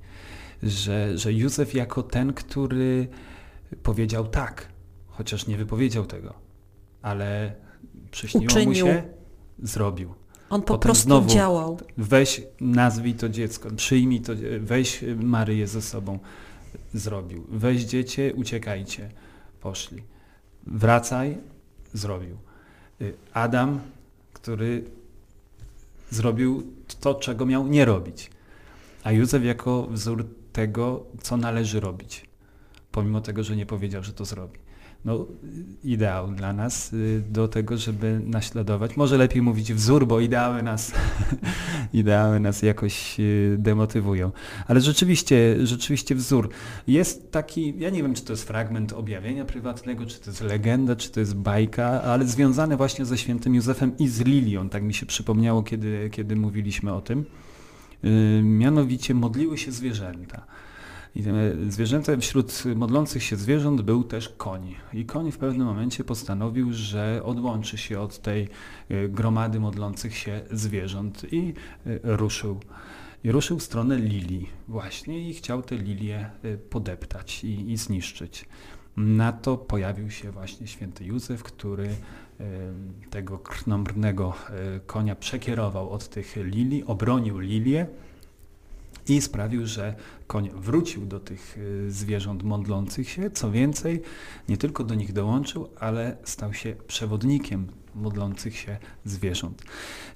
Że, 0.63 1.17
że 1.17 1.33
Józef 1.33 1.73
jako 1.73 2.03
ten, 2.03 2.33
który 2.33 3.07
powiedział 3.83 4.27
tak, 4.27 4.67
chociaż 5.07 5.47
nie 5.47 5.57
wypowiedział 5.57 6.05
tego, 6.05 6.33
ale 7.01 7.55
przyśniło 8.11 8.45
Uczynił. 8.45 8.69
mu 8.69 8.75
się, 8.75 9.03
zrobił. 9.63 10.13
On 10.49 10.61
po 10.61 10.67
Potem 10.67 10.79
prostu 10.79 11.03
znowu, 11.03 11.29
działał. 11.29 11.77
Weź, 11.97 12.41
nazwij 12.61 13.13
to 13.13 13.29
dziecko, 13.29 13.69
przyjmij 13.75 14.21
to, 14.21 14.33
weź 14.59 15.03
Maryję 15.17 15.67
ze 15.67 15.81
sobą 15.81 16.19
zrobił. 16.93 17.45
Weź 17.49 17.83
dziecię, 17.83 18.33
uciekajcie. 18.35 19.09
Poszli. 19.61 20.03
Wracaj, 20.67 21.37
zrobił. 21.93 22.37
Y, 23.01 23.13
Adam, 23.33 23.79
który 24.33 24.83
zrobił 26.09 26.73
to, 26.99 27.15
czego 27.15 27.45
miał 27.45 27.67
nie 27.67 27.85
robić. 27.85 28.29
A 29.03 29.11
Józef 29.11 29.43
jako 29.43 29.87
wzór 29.91 30.25
tego, 30.53 31.05
co 31.21 31.37
należy 31.37 31.79
robić. 31.79 32.25
Pomimo 32.91 33.21
tego, 33.21 33.43
że 33.43 33.55
nie 33.55 33.65
powiedział, 33.65 34.03
że 34.03 34.13
to 34.13 34.25
zrobi 34.25 34.62
no, 35.05 35.25
ideał 35.83 36.31
dla 36.31 36.53
nas 36.53 36.93
y, 36.93 37.23
do 37.29 37.47
tego, 37.47 37.77
żeby 37.77 38.21
naśladować. 38.25 38.97
Może 38.97 39.17
lepiej 39.17 39.41
mówić 39.41 39.73
wzór, 39.73 40.07
bo 40.07 40.19
ideały 40.19 40.63
nas, 40.63 40.91
ideały 41.93 42.39
nas 42.39 42.61
jakoś 42.61 43.19
y, 43.19 43.55
demotywują. 43.59 44.31
Ale 44.67 44.81
rzeczywiście, 44.81 45.67
rzeczywiście 45.67 46.15
wzór. 46.15 46.49
Jest 46.87 47.31
taki, 47.31 47.73
ja 47.79 47.89
nie 47.89 48.03
wiem, 48.03 48.13
czy 48.13 48.23
to 48.23 48.33
jest 48.33 48.47
fragment 48.47 48.93
objawienia 48.93 49.45
prywatnego, 49.45 50.05
czy 50.05 50.19
to 50.19 50.29
jest 50.29 50.41
legenda, 50.41 50.95
czy 50.95 51.11
to 51.11 51.19
jest 51.19 51.35
bajka, 51.35 52.01
ale 52.01 52.25
związany 52.25 52.77
właśnie 52.77 53.05
ze 53.05 53.17
świętym 53.17 53.55
Józefem 53.55 53.97
i 53.97 54.07
z 54.07 54.19
Lilią, 54.21 54.69
tak 54.69 54.83
mi 54.83 54.93
się 54.93 55.05
przypomniało, 55.05 55.63
kiedy, 55.63 56.09
kiedy 56.11 56.35
mówiliśmy 56.35 56.93
o 56.93 57.01
tym. 57.01 57.25
Y, 58.05 58.41
mianowicie 58.43 59.13
modliły 59.13 59.57
się 59.57 59.71
zwierzęta. 59.71 60.45
I 61.15 61.23
zwierzęta, 61.69 62.17
wśród 62.17 62.63
modlących 62.75 63.23
się 63.23 63.35
zwierząt 63.35 63.81
był 63.81 64.03
też 64.03 64.29
koń. 64.29 64.75
I 64.93 65.05
koń 65.05 65.31
w 65.31 65.37
pewnym 65.37 65.67
momencie 65.67 66.03
postanowił, 66.03 66.73
że 66.73 67.21
odłączy 67.23 67.77
się 67.77 67.99
od 67.99 68.19
tej 68.19 68.49
e, 68.89 69.09
gromady 69.09 69.59
modlących 69.59 70.17
się 70.17 70.41
zwierząt 70.51 71.33
i 71.33 71.53
e, 71.85 71.99
ruszył. 72.03 72.59
I 73.23 73.31
ruszył 73.31 73.59
w 73.59 73.63
stronę 73.63 73.97
lilii 73.97 74.49
właśnie 74.67 75.29
i 75.29 75.33
chciał 75.33 75.61
te 75.61 75.77
lilie 75.77 76.29
e, 76.43 76.57
podeptać 76.57 77.43
i, 77.43 77.71
i 77.71 77.77
zniszczyć. 77.77 78.45
Na 78.97 79.31
to 79.31 79.57
pojawił 79.57 80.11
się 80.11 80.31
właśnie 80.31 80.67
święty 80.67 81.05
Józef, 81.05 81.43
który 81.43 81.89
tego 83.09 83.37
krnomrnego 83.37 84.33
konia 84.85 85.15
przekierował 85.15 85.89
od 85.89 86.09
tych 86.09 86.35
lilii, 86.35 86.83
obronił 86.83 87.39
lilię 87.39 87.87
i 89.09 89.21
sprawił, 89.21 89.65
że 89.65 89.95
koń 90.27 90.49
wrócił 90.55 91.05
do 91.05 91.19
tych 91.19 91.57
y, 91.57 91.91
zwierząt 91.91 92.43
modlących 92.43 93.09
się. 93.09 93.31
Co 93.31 93.51
więcej, 93.51 94.01
nie 94.49 94.57
tylko 94.57 94.83
do 94.83 94.95
nich 94.95 95.13
dołączył, 95.13 95.69
ale 95.79 96.17
stał 96.23 96.53
się 96.53 96.75
przewodnikiem 96.87 97.67
modlących 97.95 98.57
się 98.57 98.77
zwierząt. 99.05 99.63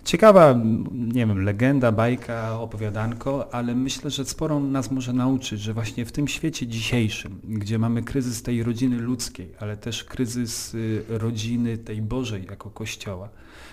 Ciekawa, 0.04 0.56
nie 0.92 1.26
wiem, 1.26 1.44
legenda, 1.44 1.92
bajka, 1.92 2.60
opowiadanko, 2.60 3.54
ale 3.54 3.76
myślę, 3.76 4.10
że 4.12 4.26
sporo 4.26 4.60
nas 4.60 4.92
może 4.92 5.14
nauczyć, 5.14 5.60
że 5.62 5.74
właśnie 5.74 6.06
w 6.06 6.12
tym 6.12 6.28
świecie 6.28 6.68
dzisiejszym, 6.68 7.40
gdzie 7.44 7.80
mamy 7.80 8.04
kryzys 8.04 8.44
tej 8.44 8.64
rodziny 8.64 8.98
ludzkiej, 9.00 9.52
ale 9.60 9.78
też 9.78 10.04
kryzys 10.04 10.74
y, 10.74 11.04
rodziny 11.10 11.78
tej 11.78 12.02
Bożej 12.02 12.46
jako 12.50 12.70
Kościoła, 12.70 13.30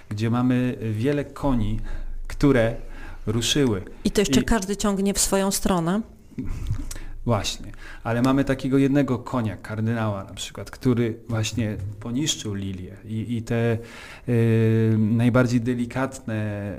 gdzie 0.09 0.31
mamy 0.31 0.79
wiele 0.93 1.25
koni, 1.25 1.81
które 2.27 2.77
ruszyły. 3.27 3.83
I 4.05 4.11
to 4.11 4.21
jeszcze 4.21 4.41
I... 4.41 4.45
każdy 4.45 4.77
ciągnie 4.77 5.15
w 5.15 5.19
swoją 5.19 5.51
stronę? 5.51 6.01
Właśnie, 7.27 7.73
ale 8.03 8.23
mamy 8.23 8.45
takiego 8.45 8.79
jednego 8.79 9.19
konia, 9.19 9.57
kardynała 9.57 10.25
na 10.25 10.35
przykład, 10.35 10.71
który 10.71 11.19
właśnie 11.29 11.77
poniszczył 12.01 12.55
lilię 12.55 12.97
i, 13.05 13.37
i 13.37 13.43
te 13.43 13.79
y, 14.29 14.97
najbardziej 14.99 15.61
delikatne 15.61 16.73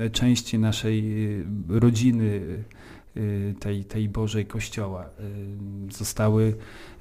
y, 0.00 0.10
części 0.10 0.58
naszej 0.58 1.24
y, 1.40 1.44
rodziny, 1.68 2.40
y, 3.16 3.54
tej, 3.60 3.84
tej 3.84 4.08
Bożej 4.08 4.46
Kościoła 4.46 5.04
y, 5.90 5.92
zostały 5.94 6.54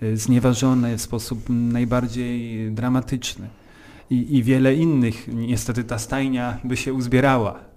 y, 0.03 0.17
znieważone 0.17 0.97
w 0.97 1.01
sposób 1.01 1.45
najbardziej 1.49 2.71
dramatyczny. 2.71 3.47
I, 4.09 4.37
I 4.37 4.43
wiele 4.43 4.75
innych, 4.75 5.27
niestety 5.27 5.83
ta 5.83 5.99
stajnia 5.99 6.57
by 6.63 6.77
się 6.77 6.93
uzbierała, 6.93 7.70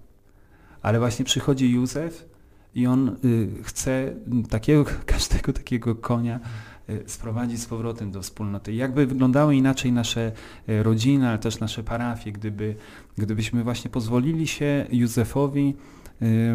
ale 0.84 0.98
właśnie 0.98 1.24
przychodzi 1.24 1.72
Józef 1.72 2.28
i 2.74 2.86
on 2.86 3.16
y, 3.24 3.48
chce 3.62 4.14
takiego, 4.50 4.84
każdego 5.06 5.52
takiego 5.52 5.94
konia 5.94 6.40
y, 6.88 7.02
sprowadzić 7.06 7.60
z 7.60 7.66
powrotem 7.66 8.10
do 8.10 8.22
wspólnoty. 8.22 8.72
Jakby 8.74 9.06
wyglądały 9.06 9.56
inaczej 9.56 9.92
nasze 9.92 10.32
y, 10.68 10.82
rodziny, 10.82 11.28
ale 11.28 11.38
też 11.38 11.60
nasze 11.60 11.82
parafie, 11.82 12.32
gdyby, 12.32 12.76
gdybyśmy 13.18 13.64
właśnie 13.64 13.90
pozwolili 13.90 14.46
się 14.46 14.86
Józefowi 14.92 15.74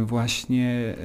właśnie 0.05 0.95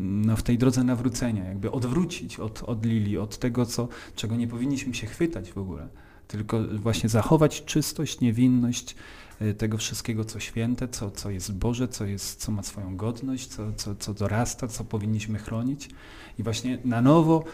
no, 0.00 0.36
w 0.36 0.42
tej 0.42 0.58
drodze 0.58 0.84
nawrócenia, 0.84 1.44
jakby 1.44 1.70
odwrócić 1.70 2.40
od, 2.40 2.62
od 2.62 2.86
Lili, 2.86 3.18
od 3.18 3.38
tego, 3.38 3.66
co, 3.66 3.88
czego 4.16 4.36
nie 4.36 4.48
powinniśmy 4.48 4.94
się 4.94 5.06
chwytać 5.06 5.52
w 5.52 5.58
ogóle, 5.58 5.88
tylko 6.28 6.60
właśnie 6.74 7.08
zachować 7.08 7.64
czystość, 7.64 8.20
niewinność, 8.20 8.96
tego 9.58 9.78
wszystkiego, 9.78 10.24
co 10.24 10.40
święte, 10.40 10.88
co, 10.88 11.10
co 11.10 11.30
jest 11.30 11.52
Boże, 11.52 11.88
co, 11.88 12.04
jest, 12.04 12.40
co 12.40 12.52
ma 12.52 12.62
swoją 12.62 12.96
godność, 12.96 13.46
co, 13.46 13.72
co, 13.72 13.94
co 13.94 14.14
dorasta, 14.14 14.68
co 14.68 14.84
powinniśmy 14.84 15.38
chronić. 15.38 15.88
I 16.38 16.42
właśnie 16.42 16.78
na 16.84 17.02
nowo 17.02 17.44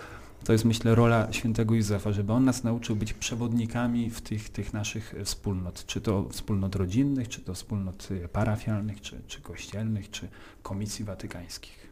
to 0.44 0.52
jest 0.52 0.64
myślę 0.64 0.94
rola 0.94 1.32
świętego 1.32 1.74
Józefa, 1.74 2.12
żeby 2.12 2.32
on 2.32 2.44
nas 2.44 2.64
nauczył 2.64 2.96
być 2.96 3.12
przewodnikami 3.12 4.10
w 4.10 4.20
tych, 4.20 4.48
tych 4.48 4.72
naszych 4.72 5.14
wspólnot, 5.24 5.86
czy 5.86 6.00
to 6.00 6.28
wspólnot 6.30 6.76
rodzinnych, 6.76 7.28
czy 7.28 7.40
to 7.40 7.54
wspólnot 7.54 8.08
parafialnych, 8.32 9.00
czy, 9.00 9.20
czy 9.26 9.40
kościelnych, 9.40 10.10
czy 10.10 10.28
komisji 10.62 11.04
watykańskich. 11.04 11.82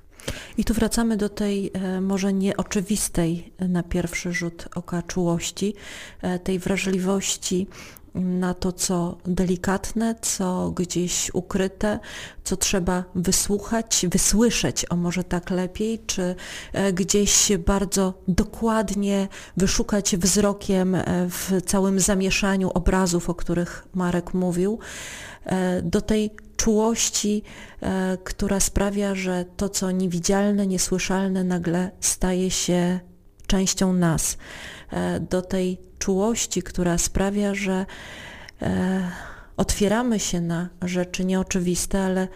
I 0.59 0.65
tu 0.65 0.75
wracamy 0.75 1.17
do 1.17 1.29
tej 1.29 1.71
e, 1.75 2.01
może 2.01 2.33
nieoczywistej 2.33 3.53
na 3.59 3.83
pierwszy 3.83 4.33
rzut 4.33 4.69
oka 4.75 5.03
czułości, 5.03 5.75
e, 6.23 6.39
tej 6.39 6.59
wrażliwości 6.59 7.67
na 8.15 8.55
to, 8.55 8.73
co 8.73 9.19
delikatne, 9.25 10.15
co 10.21 10.71
gdzieś 10.71 11.31
ukryte, 11.35 11.99
co 12.45 12.57
trzeba 12.57 13.05
wysłuchać, 13.15 14.07
wysłyszeć, 14.11 14.87
o 14.91 14.97
może 14.97 15.25
tak 15.25 15.51
lepiej, 15.51 15.99
czy 16.07 16.35
e, 16.73 16.93
gdzieś 16.93 17.53
bardzo 17.67 18.15
dokładnie 18.29 19.29
wyszukać 19.57 20.17
wzrokiem 20.17 20.97
w 21.29 21.63
całym 21.67 22.01
zamieszaniu 22.01 22.71
obrazów, 22.71 23.31
o 23.31 23.35
których 23.35 23.87
Marek 23.95 24.35
mówił, 24.35 24.79
do 25.83 26.01
tej 26.01 26.31
czułości, 26.57 27.43
e, 27.81 28.19
która 28.25 28.61
sprawia, 28.61 29.15
że 29.15 29.45
to, 29.57 29.69
co 29.69 29.91
niewidzialne, 29.91 30.67
niesłyszalne, 30.67 31.45
nagle 31.45 31.91
staje 32.01 32.51
się 32.51 33.01
częścią 33.47 33.93
nas. 33.93 34.39
E, 34.91 35.21
do 35.21 35.43
tej 35.43 35.79
czułości, 35.99 36.63
która 36.63 36.99
sprawia, 36.99 37.55
że 37.55 37.87
e, 38.63 39.11
otwieramy 39.57 40.21
się 40.21 40.41
na 40.41 40.69
rzeczy 40.83 41.25
nieoczywiste, 41.25 42.01
ale 42.03 42.29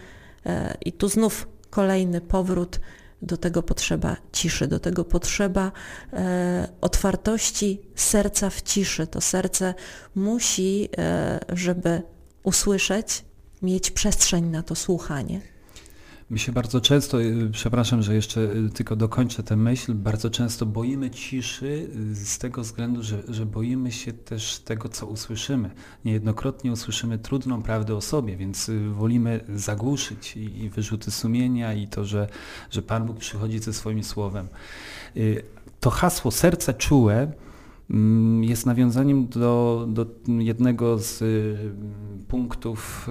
i 0.85 0.91
tu 0.91 1.09
znów 1.09 1.47
kolejny 1.69 2.21
powrót 2.21 2.79
do 3.21 3.37
tego 3.37 3.63
potrzeba 3.63 4.17
ciszy, 4.31 4.67
do 4.67 4.79
tego 4.79 5.05
potrzeba 5.05 5.71
e, 6.13 6.67
otwartości 6.81 7.81
serca 7.95 8.49
w 8.49 8.61
ciszy. 8.61 9.07
To 9.07 9.21
serce 9.21 9.73
musi, 10.15 10.89
e, 10.97 11.39
żeby 11.49 12.01
usłyszeć, 12.43 13.25
mieć 13.61 13.91
przestrzeń 13.91 14.45
na 14.45 14.63
to 14.63 14.75
słuchanie. 14.75 15.41
My 16.29 16.39
się 16.39 16.51
bardzo 16.51 16.81
często, 16.81 17.21
y, 17.21 17.49
przepraszam, 17.51 18.01
że 18.01 18.15
jeszcze 18.15 18.41
y, 18.41 18.69
tylko 18.69 18.95
dokończę 18.95 19.43
tę 19.43 19.55
myśl, 19.55 19.93
bardzo 19.93 20.29
często 20.29 20.65
boimy 20.65 21.09
ciszy 21.09 21.89
y, 22.11 22.15
z 22.15 22.37
tego 22.37 22.61
względu, 22.61 23.03
że, 23.03 23.23
że 23.27 23.45
boimy 23.45 23.91
się 23.91 24.13
też 24.13 24.59
tego, 24.59 24.89
co 24.89 25.07
usłyszymy. 25.07 25.71
Niejednokrotnie 26.05 26.71
usłyszymy 26.71 27.17
trudną 27.17 27.63
prawdę 27.63 27.95
o 27.95 28.01
sobie, 28.01 28.37
więc 28.37 28.71
wolimy 28.91 29.45
zagłuszyć 29.55 30.37
i, 30.37 30.63
i 30.63 30.69
wyrzuty 30.69 31.11
sumienia 31.11 31.73
i 31.73 31.87
to, 31.87 32.05
że, 32.05 32.27
że 32.71 32.81
Pan 32.81 33.05
Bóg 33.05 33.17
przychodzi 33.17 33.59
ze 33.59 33.73
swoim 33.73 34.03
słowem. 34.03 34.47
To 35.79 35.89
hasło 35.89 36.31
serce 36.31 36.73
czułe 36.73 37.31
jest 38.41 38.65
nawiązaniem 38.65 39.27
do, 39.27 39.85
do 39.89 40.05
jednego 40.27 40.99
z 40.99 41.21
y, 41.21 41.57
punktów 42.27 43.09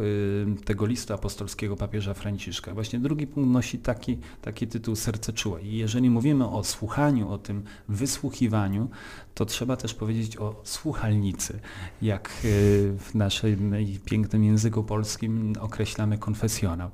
y, 0.59 0.65
tego 0.65 0.87
listu 0.87 1.15
apostolskiego 1.15 1.77
papieża 1.77 2.15
Franciszka. 2.15 2.75
Właśnie 2.75 2.99
drugi 2.99 3.27
punkt 3.27 3.51
nosi 3.51 3.79
taki, 3.79 4.19
taki 4.43 4.67
tytuł 4.67 4.97
Serce 4.97 5.33
czułe. 5.33 5.63
I 5.63 5.77
jeżeli 5.77 6.11
mówimy 6.11 6.49
o 6.49 6.65
słuchaniu, 6.65 7.29
o 7.29 7.39
tym 7.39 7.63
wysłuchiwaniu, 7.89 8.89
to 9.35 9.45
trzeba 9.45 9.77
też 9.77 9.95
powiedzieć 9.95 10.37
o 10.37 10.61
słuchalnicy, 10.65 11.61
jak 12.03 12.29
y, 12.45 12.95
w 12.99 13.15
naszym 13.15 13.75
pięknym 14.05 14.45
języku 14.45 14.85
polskim 14.85 15.53
określamy 15.61 16.19
konfesjonał. 16.19 16.91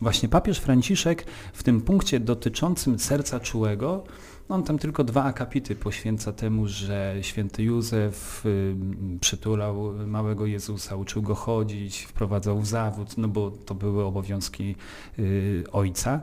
Właśnie 0.00 0.28
papież 0.28 0.58
Franciszek 0.58 1.26
w 1.52 1.62
tym 1.62 1.80
punkcie 1.80 2.20
dotyczącym 2.20 2.98
serca 2.98 3.40
czułego 3.40 4.04
on 4.48 4.62
tam 4.62 4.78
tylko 4.78 5.04
dwa 5.04 5.24
akapity 5.24 5.76
poświęca 5.76 6.32
temu, 6.32 6.68
że 6.68 7.16
święty 7.20 7.62
Józef 7.62 8.46
y, 8.46 8.74
przytulał 9.20 9.92
małego 10.06 10.46
Jezusa, 10.46 10.96
uczył 10.96 11.22
go 11.22 11.34
chodzić, 11.34 12.02
wprowadzał 12.02 12.60
w 12.60 12.66
zawód, 12.66 13.18
no 13.18 13.28
bo 13.28 13.50
to 13.50 13.74
były 13.74 14.04
obowiązki 14.04 14.76
y, 15.18 15.64
ojca 15.72 16.22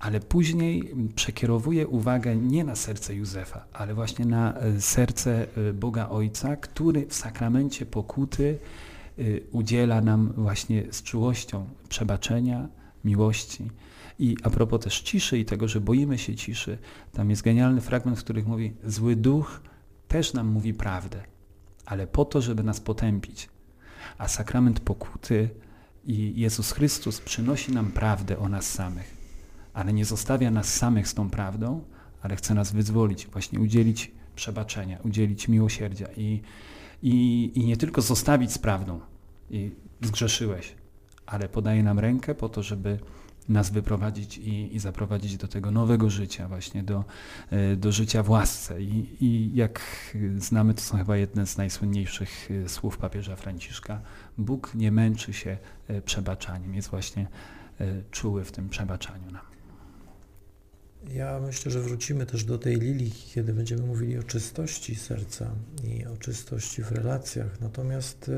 ale 0.00 0.20
później 0.20 0.94
przekierowuje 1.14 1.88
uwagę 1.88 2.36
nie 2.36 2.64
na 2.64 2.76
serce 2.76 3.14
Józefa, 3.14 3.64
ale 3.72 3.94
właśnie 3.94 4.24
na 4.24 4.64
y, 4.64 4.80
serce 4.80 5.46
Boga 5.74 6.08
Ojca, 6.08 6.56
który 6.56 7.06
w 7.06 7.14
sakramencie 7.14 7.86
pokuty 7.86 8.58
udziela 9.52 10.00
nam 10.00 10.32
właśnie 10.36 10.84
z 10.90 11.02
czułością 11.02 11.66
przebaczenia, 11.88 12.68
miłości. 13.04 13.70
I 14.20 14.36
a 14.42 14.50
propos 14.50 14.80
też 14.80 15.00
ciszy 15.00 15.38
i 15.38 15.44
tego, 15.44 15.68
że 15.68 15.80
boimy 15.80 16.18
się 16.18 16.34
ciszy, 16.36 16.78
tam 17.12 17.30
jest 17.30 17.42
genialny 17.42 17.80
fragment, 17.80 18.18
w 18.18 18.24
którym 18.24 18.46
mówi, 18.46 18.72
zły 18.84 19.16
duch 19.16 19.60
też 20.08 20.32
nam 20.32 20.46
mówi 20.46 20.74
prawdę, 20.74 21.22
ale 21.86 22.06
po 22.06 22.24
to, 22.24 22.40
żeby 22.40 22.62
nas 22.62 22.80
potępić. 22.80 23.48
A 24.18 24.28
sakrament 24.28 24.80
pokuty 24.80 25.48
i 26.04 26.32
Jezus 26.36 26.72
Chrystus 26.72 27.20
przynosi 27.20 27.72
nam 27.72 27.92
prawdę 27.92 28.38
o 28.38 28.48
nas 28.48 28.70
samych, 28.70 29.16
ale 29.74 29.92
nie 29.92 30.04
zostawia 30.04 30.50
nas 30.50 30.74
samych 30.74 31.08
z 31.08 31.14
tą 31.14 31.30
prawdą, 31.30 31.84
ale 32.22 32.36
chce 32.36 32.54
nas 32.54 32.72
wyzwolić, 32.72 33.26
właśnie 33.26 33.60
udzielić 33.60 34.12
przebaczenia, 34.36 34.98
udzielić 35.04 35.48
miłosierdzia 35.48 36.06
i, 36.16 36.40
i, 37.02 37.50
i 37.54 37.64
nie 37.64 37.76
tylko 37.76 38.02
zostawić 38.02 38.52
z 38.52 38.58
prawdą 38.58 39.00
i 39.50 39.70
zgrzeszyłeś, 40.02 40.74
ale 41.26 41.48
podaje 41.48 41.82
nam 41.82 41.98
rękę 41.98 42.34
po 42.34 42.48
to, 42.48 42.62
żeby 42.62 42.98
nas 43.50 43.70
wyprowadzić 43.70 44.38
i, 44.38 44.76
i 44.76 44.78
zaprowadzić 44.78 45.36
do 45.36 45.48
tego 45.48 45.70
nowego 45.70 46.10
życia, 46.10 46.48
właśnie 46.48 46.82
do, 46.82 47.04
e, 47.50 47.76
do 47.76 47.92
życia 47.92 48.22
w 48.22 48.30
łasce. 48.30 48.82
I, 48.82 49.16
I 49.20 49.54
jak 49.54 49.80
znamy, 50.36 50.74
to 50.74 50.80
są 50.80 50.98
chyba 50.98 51.16
jedne 51.16 51.46
z 51.46 51.56
najsłynniejszych 51.56 52.48
e, 52.50 52.68
słów 52.68 52.98
papieża 52.98 53.36
Franciszka. 53.36 54.00
Bóg 54.38 54.74
nie 54.74 54.92
męczy 54.92 55.32
się 55.32 55.58
e, 55.88 56.02
przebaczaniem, 56.02 56.74
jest 56.74 56.88
właśnie 56.88 57.26
czuły 58.10 58.44
w 58.44 58.52
tym 58.52 58.68
przebaczaniu 58.68 59.30
nam. 59.30 59.42
Ja 61.08 61.40
myślę, 61.40 61.72
że 61.72 61.80
wrócimy 61.80 62.26
też 62.26 62.44
do 62.44 62.58
tej 62.58 62.76
lilii, 62.76 63.12
kiedy 63.34 63.52
będziemy 63.52 63.82
mówili 63.82 64.18
o 64.18 64.22
czystości 64.22 64.94
serca 64.94 65.50
i 65.84 66.06
o 66.06 66.16
czystości 66.16 66.82
w 66.82 66.92
relacjach. 66.92 67.60
Natomiast 67.60 68.30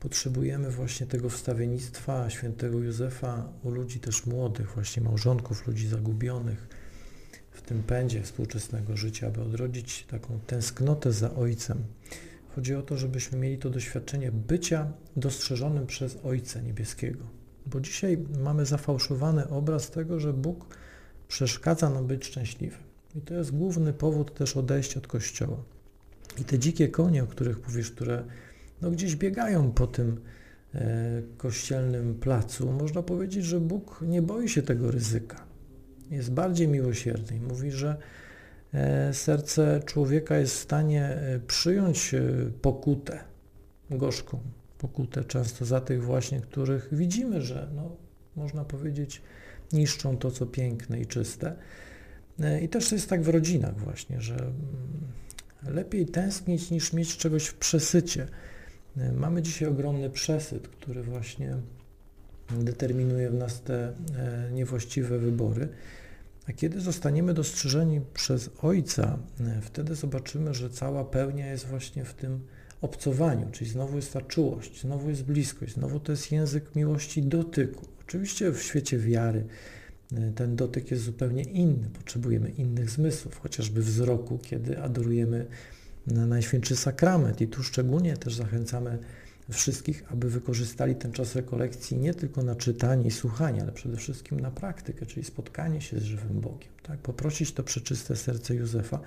Potrzebujemy 0.00 0.70
właśnie 0.70 1.06
tego 1.06 1.30
wstawiennictwa 1.30 2.30
świętego 2.30 2.78
Józefa 2.78 3.52
u 3.62 3.70
ludzi 3.70 4.00
też 4.00 4.26
młodych, 4.26 4.74
właśnie 4.74 5.02
małżonków, 5.02 5.66
ludzi 5.66 5.88
zagubionych 5.88 6.68
w 7.50 7.62
tym 7.62 7.82
pędzie 7.82 8.22
współczesnego 8.22 8.96
życia, 8.96 9.26
aby 9.26 9.42
odrodzić 9.42 10.04
taką 10.04 10.40
tęsknotę 10.46 11.12
za 11.12 11.34
Ojcem. 11.34 11.84
Chodzi 12.54 12.74
o 12.74 12.82
to, 12.82 12.96
żebyśmy 12.96 13.38
mieli 13.38 13.58
to 13.58 13.70
doświadczenie 13.70 14.32
bycia 14.32 14.92
dostrzeżonym 15.16 15.86
przez 15.86 16.18
Ojca 16.24 16.60
Niebieskiego. 16.60 17.24
Bo 17.66 17.80
dzisiaj 17.80 18.18
mamy 18.38 18.66
zafałszowany 18.66 19.48
obraz 19.48 19.90
tego, 19.90 20.20
że 20.20 20.32
Bóg 20.32 20.76
przeszkadza 21.28 21.90
nam 21.90 22.06
być 22.06 22.26
szczęśliwym. 22.26 22.80
I 23.14 23.20
to 23.20 23.34
jest 23.34 23.50
główny 23.50 23.92
powód 23.92 24.34
też 24.34 24.56
odejścia 24.56 25.00
od 25.00 25.06
Kościoła. 25.06 25.56
I 26.40 26.44
te 26.44 26.58
dzikie 26.58 26.88
konie, 26.88 27.24
o 27.24 27.26
których 27.26 27.68
mówisz, 27.68 27.90
które 27.90 28.24
no 28.82 28.90
gdzieś 28.90 29.16
biegają 29.16 29.72
po 29.72 29.86
tym 29.86 30.20
e, 30.74 31.22
kościelnym 31.36 32.14
placu. 32.14 32.72
Można 32.72 33.02
powiedzieć, 33.02 33.44
że 33.44 33.60
Bóg 33.60 34.04
nie 34.08 34.22
boi 34.22 34.48
się 34.48 34.62
tego 34.62 34.90
ryzyka. 34.90 35.44
Jest 36.10 36.32
bardziej 36.32 36.68
miłosierny 36.68 37.36
i 37.36 37.40
mówi, 37.40 37.70
że 37.70 37.96
e, 38.74 39.14
serce 39.14 39.80
człowieka 39.86 40.36
jest 40.36 40.54
w 40.54 40.58
stanie 40.58 41.04
e, 41.04 41.40
przyjąć 41.46 42.14
pokutę, 42.62 43.18
gorzką 43.90 44.40
pokutę, 44.78 45.24
często 45.24 45.64
za 45.64 45.80
tych 45.80 46.04
właśnie, 46.04 46.40
których 46.40 46.88
widzimy, 46.92 47.42
że 47.42 47.68
no, 47.74 47.96
można 48.36 48.64
powiedzieć 48.64 49.22
niszczą 49.72 50.16
to, 50.16 50.30
co 50.30 50.46
piękne 50.46 51.00
i 51.00 51.06
czyste. 51.06 51.56
I 52.62 52.68
też 52.68 52.92
jest 52.92 53.10
tak 53.10 53.22
w 53.22 53.28
rodzinach 53.28 53.78
właśnie, 53.78 54.20
że 54.20 54.34
mm, 54.34 54.54
lepiej 55.74 56.06
tęsknić 56.06 56.70
niż 56.70 56.92
mieć 56.92 57.16
czegoś 57.16 57.46
w 57.46 57.54
przesycie. 57.54 58.28
Mamy 59.14 59.42
dzisiaj 59.42 59.68
ogromny 59.68 60.10
przesyt, 60.10 60.68
który 60.68 61.02
właśnie 61.02 61.56
determinuje 62.50 63.30
w 63.30 63.34
nas 63.34 63.62
te 63.62 63.88
e, 64.16 64.50
niewłaściwe 64.52 65.18
wybory. 65.18 65.68
A 66.48 66.52
kiedy 66.52 66.80
zostaniemy 66.80 67.34
dostrzeżeni 67.34 68.00
przez 68.14 68.50
Ojca, 68.62 69.18
e, 69.40 69.60
wtedy 69.62 69.94
zobaczymy, 69.94 70.54
że 70.54 70.70
cała 70.70 71.04
pełnia 71.04 71.46
jest 71.46 71.66
właśnie 71.66 72.04
w 72.04 72.14
tym 72.14 72.40
obcowaniu, 72.80 73.48
czyli 73.52 73.70
znowu 73.70 73.96
jest 73.96 74.12
ta 74.12 74.20
czułość, 74.20 74.80
znowu 74.80 75.10
jest 75.10 75.24
bliskość, 75.24 75.74
znowu 75.74 76.00
to 76.00 76.12
jest 76.12 76.32
język 76.32 76.76
miłości 76.76 77.22
dotyku. 77.22 77.86
Oczywiście 78.00 78.52
w 78.52 78.62
świecie 78.62 78.98
wiary 78.98 79.44
e, 80.12 80.32
ten 80.32 80.56
dotyk 80.56 80.90
jest 80.90 81.02
zupełnie 81.02 81.42
inny, 81.42 81.90
potrzebujemy 81.90 82.50
innych 82.50 82.90
zmysłów, 82.90 83.40
chociażby 83.40 83.82
wzroku, 83.82 84.38
kiedy 84.38 84.82
adorujemy 84.82 85.46
Najświętszy 86.12 86.76
Sakrament 86.76 87.40
i 87.40 87.48
tu 87.48 87.62
szczególnie 87.62 88.16
też 88.16 88.34
zachęcamy 88.34 88.98
wszystkich, 89.50 90.04
aby 90.12 90.30
wykorzystali 90.30 90.94
ten 90.96 91.12
czas 91.12 91.36
rekolekcji 91.36 91.98
nie 91.98 92.14
tylko 92.14 92.42
na 92.42 92.54
czytanie 92.54 93.06
i 93.06 93.10
słuchanie, 93.10 93.62
ale 93.62 93.72
przede 93.72 93.96
wszystkim 93.96 94.40
na 94.40 94.50
praktykę, 94.50 95.06
czyli 95.06 95.24
spotkanie 95.24 95.80
się 95.80 95.98
z 96.00 96.02
żywym 96.02 96.40
Bogiem. 96.40 96.72
Tak? 96.82 96.98
Poprosić 96.98 97.52
to 97.52 97.62
przeczyste 97.62 98.16
serce 98.16 98.54
Józefa, 98.54 99.00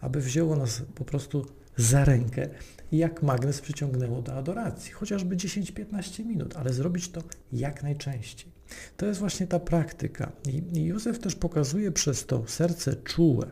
aby 0.00 0.20
wzięło 0.20 0.56
nas 0.56 0.82
po 0.94 1.04
prostu 1.04 1.46
za 1.76 2.04
rękę 2.04 2.48
i 2.92 2.98
jak 2.98 3.22
magnes 3.22 3.60
przyciągnęło 3.60 4.22
do 4.22 4.34
adoracji, 4.34 4.92
chociażby 4.92 5.36
10-15 5.36 6.24
minut, 6.24 6.56
ale 6.56 6.72
zrobić 6.72 7.08
to 7.08 7.22
jak 7.52 7.82
najczęściej. 7.82 8.52
To 8.96 9.06
jest 9.06 9.20
właśnie 9.20 9.46
ta 9.46 9.60
praktyka. 9.60 10.32
I 10.74 10.84
Józef 10.84 11.18
też 11.18 11.34
pokazuje 11.34 11.92
przez 11.92 12.26
to 12.26 12.44
serce 12.46 12.96
czułe, 12.96 13.50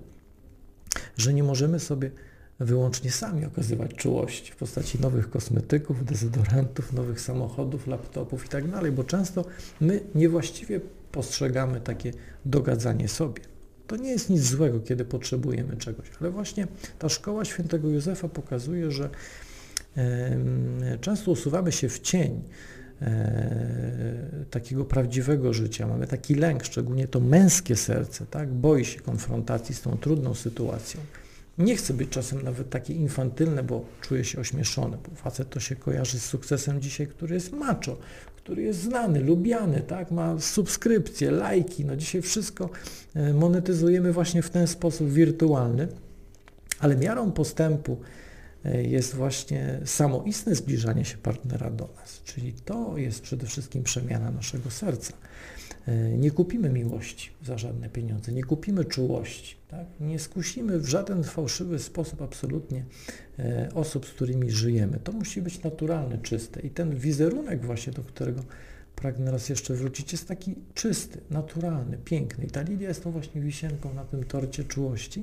że 1.16 1.34
nie 1.34 1.42
możemy 1.42 1.80
sobie 1.80 2.10
wyłącznie 2.60 3.10
sami 3.10 3.44
okazywać 3.44 3.94
czułość 3.94 4.50
w 4.50 4.56
postaci 4.56 5.00
nowych 5.00 5.30
kosmetyków, 5.30 6.04
dezodorantów, 6.04 6.92
nowych 6.92 7.20
samochodów, 7.20 7.86
laptopów 7.86 8.46
i 8.46 8.48
tak 8.48 8.64
bo 8.92 9.04
często 9.04 9.44
my 9.80 10.00
niewłaściwie 10.14 10.80
postrzegamy 11.12 11.80
takie 11.80 12.12
dogadzanie 12.44 13.08
sobie. 13.08 13.42
To 13.86 13.96
nie 13.96 14.10
jest 14.10 14.30
nic 14.30 14.42
złego, 14.42 14.80
kiedy 14.80 15.04
potrzebujemy 15.04 15.76
czegoś, 15.76 16.06
ale 16.20 16.30
właśnie 16.30 16.66
ta 16.98 17.08
szkoła 17.08 17.44
świętego 17.44 17.88
Józefa 17.88 18.28
pokazuje, 18.28 18.90
że 18.90 19.10
często 21.00 21.30
usuwamy 21.30 21.72
się 21.72 21.88
w 21.88 22.00
cień 22.00 22.42
e, 23.02 24.44
takiego 24.50 24.84
prawdziwego 24.84 25.52
życia. 25.52 25.86
Mamy 25.86 26.06
taki 26.06 26.34
lęk, 26.34 26.64
szczególnie 26.64 27.08
to 27.08 27.20
męskie 27.20 27.76
serce, 27.76 28.26
tak? 28.26 28.52
boi 28.52 28.84
się 28.84 29.00
konfrontacji 29.00 29.74
z 29.74 29.80
tą 29.80 29.98
trudną 29.98 30.34
sytuacją. 30.34 31.00
Nie 31.58 31.76
chcę 31.76 31.94
być 31.94 32.08
czasem 32.08 32.42
nawet 32.42 32.70
takie 32.70 32.94
infantylne, 32.94 33.62
bo 33.62 33.84
czuję 34.00 34.24
się 34.24 34.40
ośmieszony, 34.40 34.96
bo 35.08 35.16
facet 35.16 35.50
to 35.50 35.60
się 35.60 35.76
kojarzy 35.76 36.20
z 36.20 36.24
sukcesem 36.24 36.80
dzisiaj, 36.80 37.06
który 37.06 37.34
jest 37.34 37.52
macho, 37.52 37.96
który 38.36 38.62
jest 38.62 38.82
znany, 38.82 39.20
lubiany, 39.20 39.80
tak, 39.80 40.10
ma 40.10 40.40
subskrypcje, 40.40 41.30
lajki, 41.30 41.84
no 41.84 41.96
dzisiaj 41.96 42.22
wszystko 42.22 42.70
e, 43.14 43.32
monetyzujemy 43.32 44.12
właśnie 44.12 44.42
w 44.42 44.50
ten 44.50 44.66
sposób 44.66 45.10
wirtualny, 45.10 45.88
ale 46.80 46.96
miarą 46.96 47.32
postępu 47.32 48.00
e, 48.64 48.82
jest 48.82 49.14
właśnie 49.14 49.80
samoistne 49.84 50.54
zbliżanie 50.54 51.04
się 51.04 51.16
partnera 51.16 51.70
do 51.70 51.88
nas, 51.96 52.22
czyli 52.24 52.52
to 52.52 52.98
jest 52.98 53.22
przede 53.22 53.46
wszystkim 53.46 53.82
przemiana 53.82 54.30
naszego 54.30 54.70
serca. 54.70 55.12
E, 55.88 56.18
nie 56.18 56.30
kupimy 56.30 56.70
miłości 56.70 57.30
za 57.42 57.58
żadne 57.58 57.88
pieniądze, 57.88 58.32
nie 58.32 58.44
kupimy 58.44 58.84
czułości, 58.84 59.56
tak? 59.68 59.86
nie 60.00 60.18
skusimy 60.18 60.78
w 60.78 60.86
żaden 60.86 61.24
fałszywy 61.24 61.78
sposób 61.78 62.22
absolutnie 62.22 62.84
e, 63.38 63.68
osób, 63.74 64.06
z 64.06 64.10
którymi 64.10 64.50
żyjemy. 64.50 64.98
To 65.04 65.12
musi 65.12 65.42
być 65.42 65.62
naturalne, 65.62 66.18
czyste. 66.18 66.60
I 66.60 66.70
ten 66.70 66.96
wizerunek 66.96 67.66
właśnie, 67.66 67.92
do 67.92 68.02
którego 68.02 68.42
pragnę 68.96 69.30
raz 69.30 69.48
jeszcze 69.48 69.74
wrócić, 69.74 70.12
jest 70.12 70.28
taki 70.28 70.54
czysty, 70.74 71.20
naturalny, 71.30 71.98
piękny. 72.04 72.44
I 72.44 72.50
ta 72.50 72.62
Lidia 72.62 72.88
jest 72.88 73.02
tą 73.04 73.10
właśnie 73.10 73.40
wisienką 73.40 73.94
na 73.94 74.04
tym 74.04 74.24
torcie 74.24 74.64
czułości. 74.64 75.22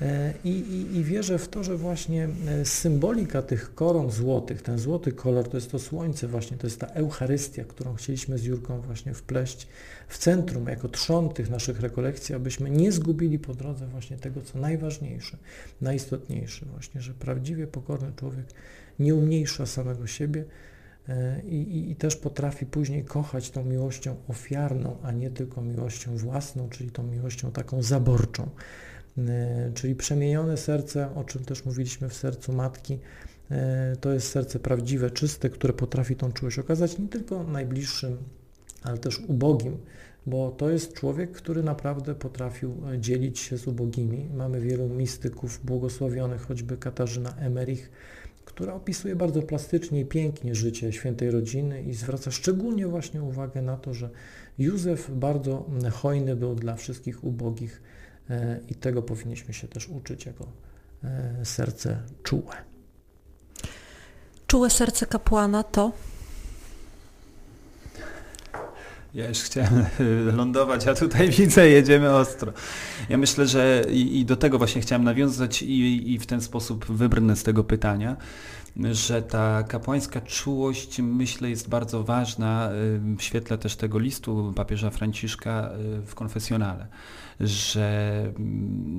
E, 0.00 0.34
I, 0.44 0.50
i, 0.50 0.96
I, 0.96 1.04
wierzę 1.04 1.38
w 1.38 1.48
to, 1.48 1.64
że 1.64 1.76
właśnie 1.76 2.28
e, 2.48 2.64
symbolika 2.64 3.42
tych 3.42 3.74
koron 3.74 4.10
złotych, 4.10 4.62
ten 4.62 4.78
złoty 4.78 5.12
kolor, 5.12 5.48
to 5.48 5.56
jest 5.56 5.70
to 5.70 5.78
słońce 5.78 6.28
właśnie, 6.28 6.56
to 6.56 6.66
jest 6.66 6.80
ta 6.80 6.86
Eucharystia, 6.86 7.64
którą 7.64 7.94
chcieliśmy 7.94 8.38
z 8.38 8.44
Jurką 8.44 8.80
właśnie 8.80 9.14
wpleść 9.14 9.66
w 10.08 10.18
centrum, 10.18 10.66
jako 10.66 10.88
trzon 10.88 11.28
tych 11.28 11.50
naszych 11.50 11.80
rekolekcji, 11.80 12.34
abyśmy 12.34 12.70
nie 12.70 12.92
zgubili 12.92 13.38
po 13.38 13.54
drodze 13.54 13.86
właśnie 13.86 14.16
tego, 14.16 14.42
co 14.42 14.58
najważniejsze, 14.58 15.36
najistotniejsze 15.80 16.66
właśnie, 16.66 17.00
że 17.00 17.14
prawdziwie 17.14 17.66
pokorny 17.66 18.12
człowiek 18.16 18.46
nie 18.98 19.14
umniejsza 19.14 19.66
samego 19.66 20.06
siebie, 20.06 20.44
e, 21.08 21.42
i, 21.42 21.54
i, 21.54 21.90
i, 21.90 21.96
też 21.96 22.16
potrafi 22.16 22.66
później 22.66 23.04
kochać 23.04 23.50
tą 23.50 23.64
miłością 23.64 24.16
ofiarną, 24.28 24.96
a 25.02 25.12
nie 25.12 25.30
tylko 25.30 25.62
miłością 25.62 26.16
własną, 26.16 26.68
czyli 26.68 26.90
tą 26.90 27.02
miłością 27.02 27.52
taką 27.52 27.82
zaborczą. 27.82 28.50
E, 29.18 29.70
czyli 29.74 29.94
przemienione 29.94 30.56
serce, 30.56 31.14
o 31.14 31.24
czym 31.24 31.44
też 31.44 31.64
mówiliśmy 31.64 32.08
w 32.08 32.14
sercu 32.14 32.52
matki, 32.52 32.98
e, 33.50 33.96
to 34.00 34.12
jest 34.12 34.28
serce 34.28 34.58
prawdziwe, 34.58 35.10
czyste, 35.10 35.50
które 35.50 35.72
potrafi 35.72 36.16
tą 36.16 36.32
czułość 36.32 36.58
okazać 36.58 36.98
nie 36.98 37.08
tylko 37.08 37.44
najbliższym, 37.44 38.16
ale 38.82 38.98
też 38.98 39.20
ubogim, 39.28 39.76
bo 40.26 40.50
to 40.50 40.70
jest 40.70 40.92
człowiek, 40.92 41.32
który 41.32 41.62
naprawdę 41.62 42.14
potrafił 42.14 42.76
dzielić 42.98 43.38
się 43.38 43.58
z 43.58 43.66
ubogimi. 43.66 44.28
Mamy 44.34 44.60
wielu 44.60 44.88
mistyków 44.88 45.60
błogosławionych, 45.64 46.42
choćby 46.42 46.76
Katarzyna 46.76 47.36
Emerich, 47.36 47.90
która 48.44 48.74
opisuje 48.74 49.16
bardzo 49.16 49.42
plastycznie 49.42 50.00
i 50.00 50.04
pięknie 50.04 50.54
życie 50.54 50.92
świętej 50.92 51.30
rodziny 51.30 51.82
i 51.82 51.94
zwraca 51.94 52.30
szczególnie 52.30 52.86
właśnie 52.86 53.22
uwagę 53.22 53.62
na 53.62 53.76
to, 53.76 53.94
że 53.94 54.10
Józef 54.58 55.10
bardzo 55.10 55.66
hojny 55.92 56.36
był 56.36 56.54
dla 56.54 56.76
wszystkich 56.76 57.24
ubogich 57.24 57.82
E, 57.82 57.91
i 58.68 58.74
tego 58.74 59.02
powinniśmy 59.02 59.54
się 59.54 59.68
też 59.68 59.88
uczyć 59.88 60.26
jako 60.26 60.46
e, 61.04 61.44
serce 61.44 62.02
czułe. 62.22 62.54
Czułe 64.46 64.70
serce 64.70 65.06
kapłana 65.06 65.62
to? 65.62 65.92
Ja 69.14 69.28
już 69.28 69.38
chciałem 69.38 69.84
lądować, 70.36 70.86
a 70.86 70.94
tutaj 70.94 71.30
widzę, 71.38 71.68
jedziemy 71.68 72.10
ostro. 72.14 72.52
Ja 73.08 73.18
myślę, 73.18 73.46
że 73.46 73.84
i, 73.90 74.20
i 74.20 74.24
do 74.24 74.36
tego 74.36 74.58
właśnie 74.58 74.80
chciałem 74.80 75.04
nawiązać 75.04 75.62
i, 75.62 76.12
i 76.12 76.18
w 76.18 76.26
ten 76.26 76.40
sposób 76.40 76.86
wybrnę 76.86 77.36
z 77.36 77.42
tego 77.42 77.64
pytania 77.64 78.16
że 78.76 79.22
ta 79.22 79.62
kapłańska 79.62 80.20
czułość, 80.20 81.00
myślę, 81.00 81.50
jest 81.50 81.68
bardzo 81.68 82.04
ważna 82.04 82.70
w 83.18 83.22
świetle 83.22 83.58
też 83.58 83.76
tego 83.76 83.98
listu 83.98 84.52
papieża 84.56 84.90
Franciszka 84.90 85.70
y, 85.98 86.06
w 86.06 86.14
konfesjonale, 86.14 86.86
że, 87.40 88.32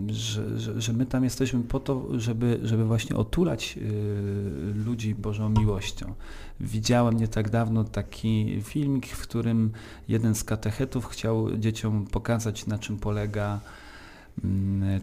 że, 0.07 0.81
że 0.81 0.93
my 0.93 1.05
tam 1.05 1.23
jesteśmy 1.23 1.63
po 1.63 1.79
to, 1.79 2.19
żeby, 2.19 2.59
żeby 2.63 2.85
właśnie 2.85 3.15
otulać 3.15 3.77
y, 3.77 4.73
ludzi 4.85 5.15
Bożą 5.15 5.49
miłością. 5.49 6.13
Widziałem 6.59 7.17
nie 7.17 7.27
tak 7.27 7.49
dawno 7.49 7.83
taki 7.83 8.61
filmik, 8.63 9.07
w 9.07 9.21
którym 9.21 9.71
jeden 10.07 10.35
z 10.35 10.43
katechetów 10.43 11.05
chciał 11.05 11.57
dzieciom 11.57 12.05
pokazać, 12.11 12.67
na 12.67 12.79
czym 12.79 12.97
polega 12.97 13.59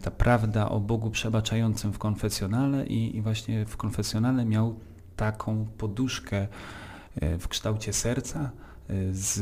ta 0.02 0.10
prawda 0.10 0.68
o 0.68 0.80
Bogu 0.80 1.10
przebaczającym 1.10 1.92
w 1.92 1.98
konfesjonale 1.98 2.86
i, 2.86 3.16
i 3.16 3.22
właśnie 3.22 3.64
w 3.66 3.76
konfesjonale 3.76 4.44
miał 4.44 4.74
taką 5.16 5.66
poduszkę 5.78 6.48
e, 7.20 7.38
w 7.38 7.48
kształcie 7.48 7.92
serca 7.92 8.50
e, 8.88 8.94
z, 9.12 9.34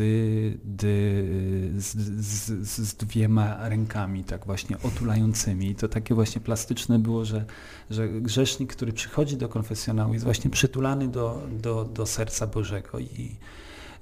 z, 1.82 1.96
z, 2.26 2.78
z, 2.78 2.94
dwiema 2.94 3.68
rękami, 3.68 4.24
tak 4.24 4.46
właśnie 4.46 4.76
otulającymi. 4.82 5.70
I 5.70 5.74
to 5.74 5.88
takie 5.88 6.14
właśnie 6.14 6.40
plastyczne 6.40 6.98
było, 6.98 7.24
że, 7.24 7.44
że 7.90 8.08
grzesznik, 8.08 8.72
który 8.72 8.92
przychodzi 8.92 9.36
do 9.36 9.48
konfesjonału 9.48 10.12
jest 10.12 10.24
właśnie 10.24 10.50
przytulany 10.50 11.08
do, 11.08 11.42
do, 11.62 11.84
do 11.84 12.06
serca 12.06 12.46
Bożego 12.46 12.98
i, 12.98 13.36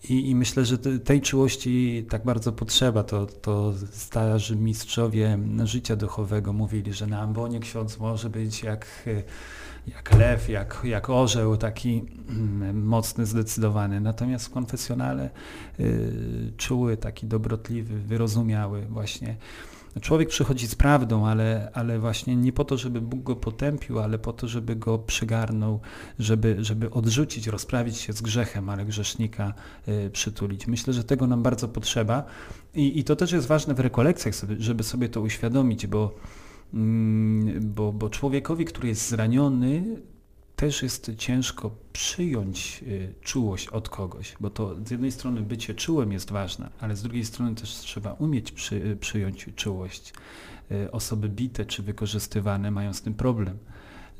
i, 0.09 0.31
I, 0.31 0.35
myślę, 0.35 0.65
że 0.65 0.79
tej 0.79 1.21
czułości 1.21 2.07
tak 2.11 2.25
bardzo 2.25 2.53
potrzeba. 2.53 3.03
To, 3.03 3.27
to 3.27 3.75
starzy 3.91 4.57
mistrzowie 4.57 5.39
życia 5.65 5.97
duchowego 5.97 6.53
mówili, 6.53 6.93
że 6.93 7.07
na 7.07 7.21
ambonie 7.21 7.61
ksiądz 7.61 7.99
może 7.99 8.31
być 8.31 8.63
jak, 8.63 8.87
jak 9.87 10.15
lew, 10.19 10.49
jak, 10.49 10.81
jak 10.85 11.11
orzeł, 11.11 11.57
taki 11.57 12.05
mm, 12.29 12.87
mocny, 12.87 13.27
zdecydowany. 13.27 14.01
Natomiast 14.01 14.47
w 14.47 14.51
konfesjonale 14.51 15.31
y, 15.81 16.53
czuły, 16.57 16.97
taki 16.97 17.27
dobrotliwy, 17.27 17.99
wyrozumiały 17.99 18.83
właśnie 18.83 19.37
Człowiek 20.01 20.29
przychodzi 20.29 20.67
z 20.67 20.75
prawdą, 20.75 21.27
ale, 21.27 21.71
ale 21.75 21.99
właśnie 21.99 22.37
nie 22.37 22.53
po 22.53 22.65
to, 22.65 22.77
żeby 22.77 23.01
Bóg 23.01 23.23
go 23.23 23.37
potępił, 23.37 23.99
ale 23.99 24.19
po 24.19 24.33
to, 24.33 24.49
żeby 24.49 24.77
go 24.77 24.99
przygarnął, 24.99 25.81
żeby, 26.19 26.57
żeby 26.59 26.91
odrzucić, 26.91 27.47
rozprawić 27.47 27.97
się 27.97 28.13
z 28.13 28.23
grzechem, 28.23 28.69
ale 28.71 28.85
grzesznika 28.85 29.55
y, 29.89 30.11
przytulić. 30.11 30.67
Myślę, 30.67 30.93
że 30.93 31.05
tego 31.05 31.27
nam 31.27 31.43
bardzo 31.43 31.69
potrzeba 31.69 32.25
i, 32.75 32.99
i 32.99 33.05
to 33.05 33.17
też 33.17 33.33
jest 33.33 33.47
ważne 33.47 33.75
w 33.75 33.81
rekolekcjach, 33.81 34.35
sobie, 34.35 34.57
żeby 34.59 34.83
sobie 34.83 35.09
to 35.09 35.21
uświadomić, 35.21 35.87
bo, 35.87 36.15
mm, 36.75 37.73
bo, 37.75 37.93
bo 37.93 38.11
człowiekowi, 38.11 38.65
który 38.65 38.89
jest 38.89 39.09
zraniony, 39.09 39.83
też 40.57 40.83
jest 40.83 41.11
ciężko 41.19 41.71
przyjąć 41.93 42.85
y, 42.87 43.15
czułość 43.21 43.69
od 43.69 43.89
kogoś, 43.89 44.35
bo 44.41 44.51
to 44.51 44.77
z 44.85 44.91
jednej 44.91 45.13
strony 45.13 45.41
bycie 45.41 45.75
czułym 45.75 46.13
jest 46.13 46.31
ważne, 46.31 46.71
ale 46.81 46.97
z 46.97 47.03
drugiej 47.03 47.25
strony 47.25 47.55
też 47.55 47.71
trzeba 47.71 48.13
umieć 48.13 48.53
przy, 48.53 48.77
y, 48.77 48.97
przyjąć 48.97 49.47
czułość. 49.57 50.13
Y, 50.71 50.91
osoby 50.91 51.29
bite 51.29 51.67
czy 51.67 51.83
wykorzystywane 51.83 52.71
mają 52.71 52.95
z 52.95 53.03
tym 53.03 53.15
problem. 53.15 53.59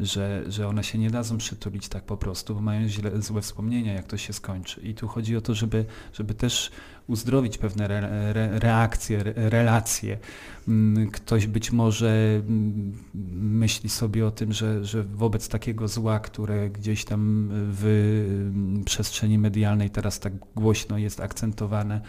Że, 0.01 0.45
że 0.49 0.69
one 0.69 0.85
się 0.85 0.99
nie 0.99 1.11
dadzą 1.11 1.39
przytulić 1.39 1.89
tak 1.89 2.05
po 2.05 2.17
prostu, 2.17 2.55
bo 2.55 2.61
mają 2.61 2.89
źle, 2.89 3.23
złe 3.23 3.43
wspomnienia, 3.43 3.93
jak 3.93 4.07
to 4.07 4.17
się 4.17 4.33
skończy. 4.33 4.81
I 4.81 4.95
tu 4.95 5.09
chodzi 5.09 5.37
o 5.37 5.41
to, 5.41 5.55
żeby, 5.55 5.85
żeby 6.13 6.35
też 6.35 6.71
uzdrowić 7.07 7.59
pewne 7.59 7.85
re, 7.85 7.99
re, 8.31 8.59
reakcje, 8.59 9.21
re, 9.21 9.51
relacje. 9.51 10.19
Mm, 10.69 11.11
ktoś 11.11 11.47
być 11.47 11.73
może 11.73 12.41
mm, 12.49 12.93
myśli 13.35 13.89
sobie 13.89 14.27
o 14.27 14.31
tym, 14.31 14.53
że, 14.53 14.85
że 14.85 15.05
wobec 15.05 15.49
takiego 15.49 15.89
zła, 15.89 16.21
które 16.21 16.71
gdzieś 16.71 17.05
tam 17.05 17.49
w 17.53 17.85
mm, 18.45 18.85
przestrzeni 18.85 19.39
medialnej 19.39 19.91
teraz 19.91 20.21
tak 20.21 20.33
głośno 20.57 20.99
jest 20.99 21.21
akcentowane, 21.21 22.01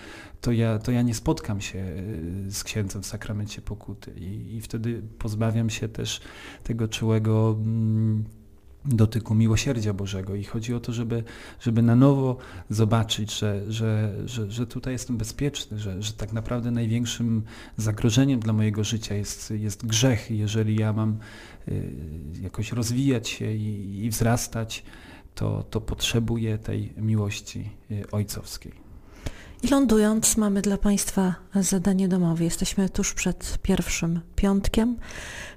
to 0.42 0.52
ja, 0.52 0.80
to 0.80 0.92
ja 0.92 1.02
nie 1.02 1.14
spotkam 1.14 1.62
się 1.62 1.80
y, 1.80 2.52
z 2.52 2.64
księdzem 2.64 3.02
w 3.02 3.06
sakramencie 3.06 3.62
pokuty 3.62 4.12
i, 4.12 4.56
i 4.56 4.62
wtedy 4.62 5.02
pozbawiam 5.20 5.70
się 5.70 5.90
też 5.90 6.22
tego 6.64 6.88
czułego 6.88 7.58
dotyku 8.88 9.36
miłosierdzia 9.36 9.94
Bożego 9.94 10.36
i 10.36 10.44
chodzi 10.44 10.74
o 10.74 10.80
to, 10.80 10.94
żeby, 10.94 11.24
żeby 11.60 11.82
na 11.82 11.96
nowo 11.96 12.38
zobaczyć, 12.70 13.40
że, 13.40 13.72
że, 13.72 14.14
że, 14.26 14.52
że 14.52 14.68
tutaj 14.68 14.94
jestem 14.94 15.18
bezpieczny, 15.18 15.80
że, 15.80 16.02
że 16.02 16.14
tak 16.14 16.34
naprawdę 16.34 16.72
największym 16.72 17.44
zagrożeniem 17.78 18.40
dla 18.40 18.54
mojego 18.54 18.84
życia 18.84 19.16
jest, 19.16 19.52
jest 19.52 19.86
grzech. 19.86 20.32
Jeżeli 20.32 20.76
ja 20.76 20.94
mam 20.94 21.18
y, 21.68 21.94
jakoś 22.42 22.72
rozwijać 22.72 23.30
się 23.30 23.54
i, 23.54 24.06
i 24.06 24.10
wzrastać, 24.10 24.84
to, 25.36 25.64
to 25.64 25.82
potrzebuję 25.82 26.58
tej 26.58 26.94
miłości 26.98 27.70
y, 27.92 28.12
ojcowskiej. 28.12 28.88
I 29.64 29.68
lądując, 29.68 30.38
mamy 30.38 30.62
dla 30.62 30.78
Państwa 30.78 31.36
zadanie 31.56 32.08
domowe. 32.08 32.44
Jesteśmy 32.44 32.90
tuż 32.90 33.14
przed 33.14 33.60
pierwszym 33.62 34.22
piątkiem. 34.36 34.98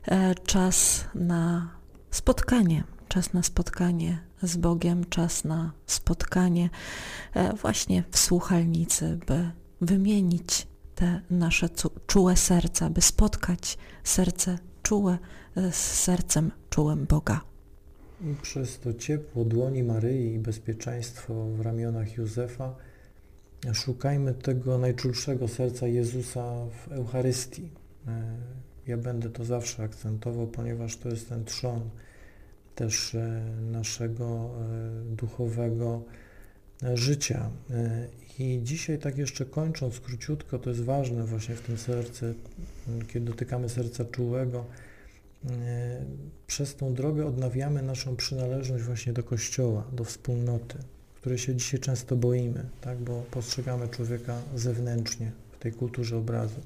E, 0.09 0.35
czas 0.35 1.05
na 1.15 1.80
spotkanie 2.11 2.85
czas 3.09 3.33
na 3.33 3.43
spotkanie 3.43 4.19
z 4.43 4.57
Bogiem, 4.57 5.05
czas 5.05 5.45
na 5.45 5.73
spotkanie 5.87 6.71
e, 7.35 7.57
właśnie 7.57 8.05
w 8.11 8.19
słuchalnicy, 8.19 9.19
by 9.27 9.51
wymienić 9.81 10.67
te 10.95 11.21
nasze 11.31 11.69
czułe 12.07 12.37
serca, 12.37 12.91
by 12.91 13.01
spotkać 13.01 13.79
serce 14.05 14.59
czułe 14.83 15.19
z 15.71 15.77
sercem 15.77 16.51
czułym 16.71 17.07
Boga. 17.07 17.41
Przez 18.43 18.79
to 18.79 18.95
ciepło 18.95 19.45
dłoni 19.45 19.83
Maryi 19.83 20.35
i 20.35 20.39
bezpieczeństwo 20.39 21.45
w 21.45 21.61
ramionach 21.61 22.17
Józefa 22.17 22.75
szukajmy 23.73 24.35
tego 24.35 24.79
najczulszego 24.79 25.49
serca 25.49 25.87
Jezusa 25.87 26.67
w 26.67 26.93
Eucharystii. 26.93 27.71
Ja 28.87 28.97
będę 28.97 29.31
to 29.31 29.45
zawsze 29.45 29.83
akcentował, 29.83 30.47
ponieważ 30.47 30.97
to 30.97 31.09
jest 31.09 31.29
ten 31.29 31.45
trzon 31.45 31.91
też 32.75 33.15
e, 33.15 33.43
naszego 33.71 34.25
e, 34.25 35.17
duchowego 35.17 36.03
e, 36.83 36.97
życia. 36.97 37.51
I 38.39 38.61
dzisiaj 38.63 38.99
tak 38.99 39.19
jeszcze 39.19 39.47
kończąc 39.47 40.01
króciutko, 40.01 40.59
to 40.59 40.71
jest 40.71 40.83
ważne 40.83 41.25
właśnie 41.25 41.55
w 41.55 41.61
tym 41.61 41.79
sercu, 41.79 42.27
kiedy 43.09 43.27
dotykamy 43.27 43.69
serca 43.69 44.05
czułego, 44.05 44.65
przez 46.47 46.77
tą 46.77 46.95
drogę 46.95 47.27
odnawiamy 47.27 47.83
naszą 47.83 48.17
przynależność 48.17 48.85
właśnie 48.85 49.13
do 49.13 49.23
Kościoła, 49.23 49.85
do 49.93 50.05
wspólnoty, 50.05 50.79
której 51.21 51.39
się 51.39 51.55
dzisiaj 51.55 51.81
często 51.81 52.17
boimy, 52.17 52.65
tak? 52.81 52.99
bo 52.99 53.23
postrzegamy 53.31 53.89
człowieka 53.89 54.39
zewnętrznie 54.55 55.33
w 55.53 55.59
tej 55.59 55.73
kulturze 55.73 56.17
obrazu. 56.17 56.61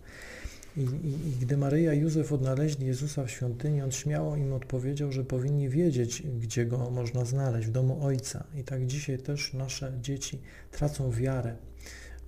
I, 0.76 0.80
i, 0.80 1.28
I, 1.28 1.32
gdy 1.40 1.56
Maryja 1.56 1.94
i 1.94 2.00
Józef 2.00 2.32
odnaleźli 2.32 2.86
Jezusa 2.86 3.24
w 3.24 3.30
świątyni, 3.30 3.82
on 3.82 3.92
śmiało 3.92 4.36
im 4.36 4.52
odpowiedział, 4.52 5.12
że 5.12 5.24
powinni 5.24 5.68
wiedzieć, 5.68 6.22
gdzie 6.40 6.66
go 6.66 6.90
można 6.90 7.24
znaleźć, 7.24 7.68
w 7.68 7.70
domu 7.70 8.04
Ojca. 8.04 8.44
I 8.54 8.64
tak 8.64 8.86
dzisiaj 8.86 9.18
też 9.18 9.52
nasze 9.52 9.92
dzieci 10.02 10.40
tracą 10.70 11.10
wiarę. 11.10 11.56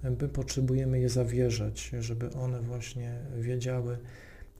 My 0.03 0.29
potrzebujemy 0.29 1.01
je 1.01 1.09
zawierzać, 1.09 1.91
żeby 2.01 2.33
one 2.33 2.61
właśnie 2.61 3.19
wiedziały, 3.39 3.99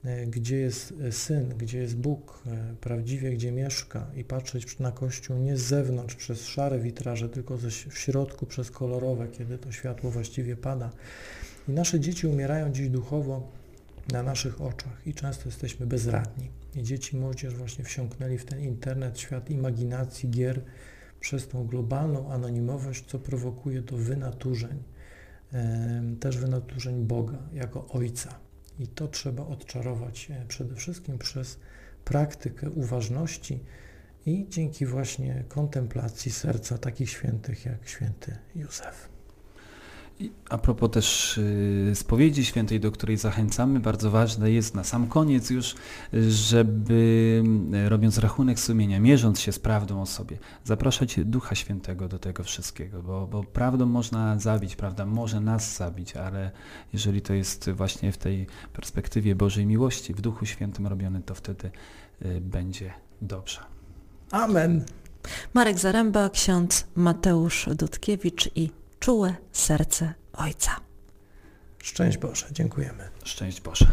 e, 0.03 0.25
gdzie 0.25 0.57
jest 0.57 0.93
Syn, 1.11 1.49
gdzie 1.57 1.79
jest 1.79 1.97
Bóg, 1.97 2.43
e, 2.45 2.75
prawdziwie 2.81 3.31
gdzie 3.31 3.51
mieszka 3.51 4.07
i 4.15 4.23
patrzeć 4.23 4.79
na 4.79 4.91
Kościół 4.91 5.37
nie 5.37 5.57
z 5.57 5.61
zewnątrz 5.61 6.15
przez 6.15 6.45
szare 6.45 6.79
witraże, 6.79 7.29
tylko 7.29 7.57
ze, 7.57 7.69
w 7.69 7.97
środku 7.97 8.45
przez 8.45 8.71
kolorowe, 8.71 9.27
kiedy 9.27 9.57
to 9.57 9.71
światło 9.71 10.11
właściwie 10.11 10.55
pada. 10.55 10.91
I 11.67 11.71
nasze 11.71 11.99
dzieci 11.99 12.27
umierają 12.27 12.71
dziś 12.71 12.89
duchowo 12.89 13.56
na 14.11 14.23
naszych 14.23 14.61
oczach 14.61 15.07
i 15.07 15.13
często 15.13 15.43
jesteśmy 15.45 15.85
bezradni. 15.85 16.51
I 16.75 16.83
dzieci 16.83 17.17
młodzież 17.17 17.55
właśnie 17.55 17.85
wsiąknęli 17.85 18.37
w 18.37 18.45
ten 18.45 18.59
internet, 18.59 19.19
świat 19.19 19.49
imaginacji, 19.49 20.29
gier, 20.29 20.61
przez 21.19 21.47
tą 21.47 21.67
globalną 21.67 22.31
anonimowość, 22.31 23.05
co 23.05 23.19
prowokuje 23.19 23.81
do 23.81 23.97
wynaturzeń, 23.97 24.83
też 26.19 26.37
wynaturzeń 26.37 27.05
Boga 27.05 27.37
jako 27.53 27.87
Ojca. 27.87 28.39
I 28.79 28.87
to 28.87 29.07
trzeba 29.07 29.45
odczarować 29.45 30.31
e, 30.31 30.45
przede 30.47 30.75
wszystkim 30.75 31.17
przez 31.17 31.59
praktykę 32.05 32.69
uważności 32.69 33.59
i 34.25 34.45
dzięki 34.49 34.85
właśnie 34.85 35.43
kontemplacji 35.47 36.31
serca 36.31 36.77
takich 36.77 37.09
świętych 37.09 37.65
jak 37.65 37.87
święty 37.87 38.37
Józef. 38.55 39.16
A 40.49 40.57
propos 40.57 40.91
też 40.91 41.37
y, 41.37 41.91
spowiedzi 41.95 42.45
świętej, 42.45 42.79
do 42.79 42.91
której 42.91 43.17
zachęcamy, 43.17 43.79
bardzo 43.79 44.11
ważne 44.11 44.51
jest 44.51 44.75
na 44.75 44.83
sam 44.83 45.07
koniec 45.07 45.49
już, 45.49 45.75
żeby 46.29 47.43
y, 47.85 47.89
robiąc 47.89 48.17
rachunek 48.17 48.59
sumienia, 48.59 48.99
mierząc 48.99 49.39
się 49.39 49.51
z 49.51 49.59
prawdą 49.59 50.01
o 50.01 50.05
sobie, 50.05 50.37
zapraszać 50.63 51.19
Ducha 51.19 51.55
Świętego 51.55 52.07
do 52.07 52.19
tego 52.19 52.43
wszystkiego, 52.43 53.03
bo, 53.03 53.27
bo 53.27 53.43
prawdą 53.43 53.85
można 53.85 54.39
zabić, 54.39 54.75
prawda 54.75 55.05
może 55.05 55.39
nas 55.39 55.77
zabić, 55.77 56.15
ale 56.15 56.51
jeżeli 56.93 57.21
to 57.21 57.33
jest 57.33 57.69
właśnie 57.69 58.11
w 58.11 58.17
tej 58.17 58.47
perspektywie 58.73 59.35
Bożej 59.35 59.65
miłości, 59.65 60.13
w 60.13 60.21
Duchu 60.21 60.45
Świętym 60.45 60.87
robione, 60.87 61.21
to 61.21 61.35
wtedy 61.35 61.71
y, 62.25 62.41
będzie 62.41 62.93
dobrze. 63.21 63.59
Amen. 64.31 64.85
Marek 65.53 65.79
Zaręba, 65.79 66.29
ksiądz 66.29 66.87
Mateusz 66.95 67.69
Dudkiewicz 67.75 68.49
i 68.55 68.69
czułe 68.99 69.35
serce 69.51 70.13
Ojca. 70.33 70.71
Szczęść 71.83 72.17
Boże, 72.17 72.45
dziękujemy. 72.51 73.09
Szczęść 73.23 73.61
Boże. 73.61 73.87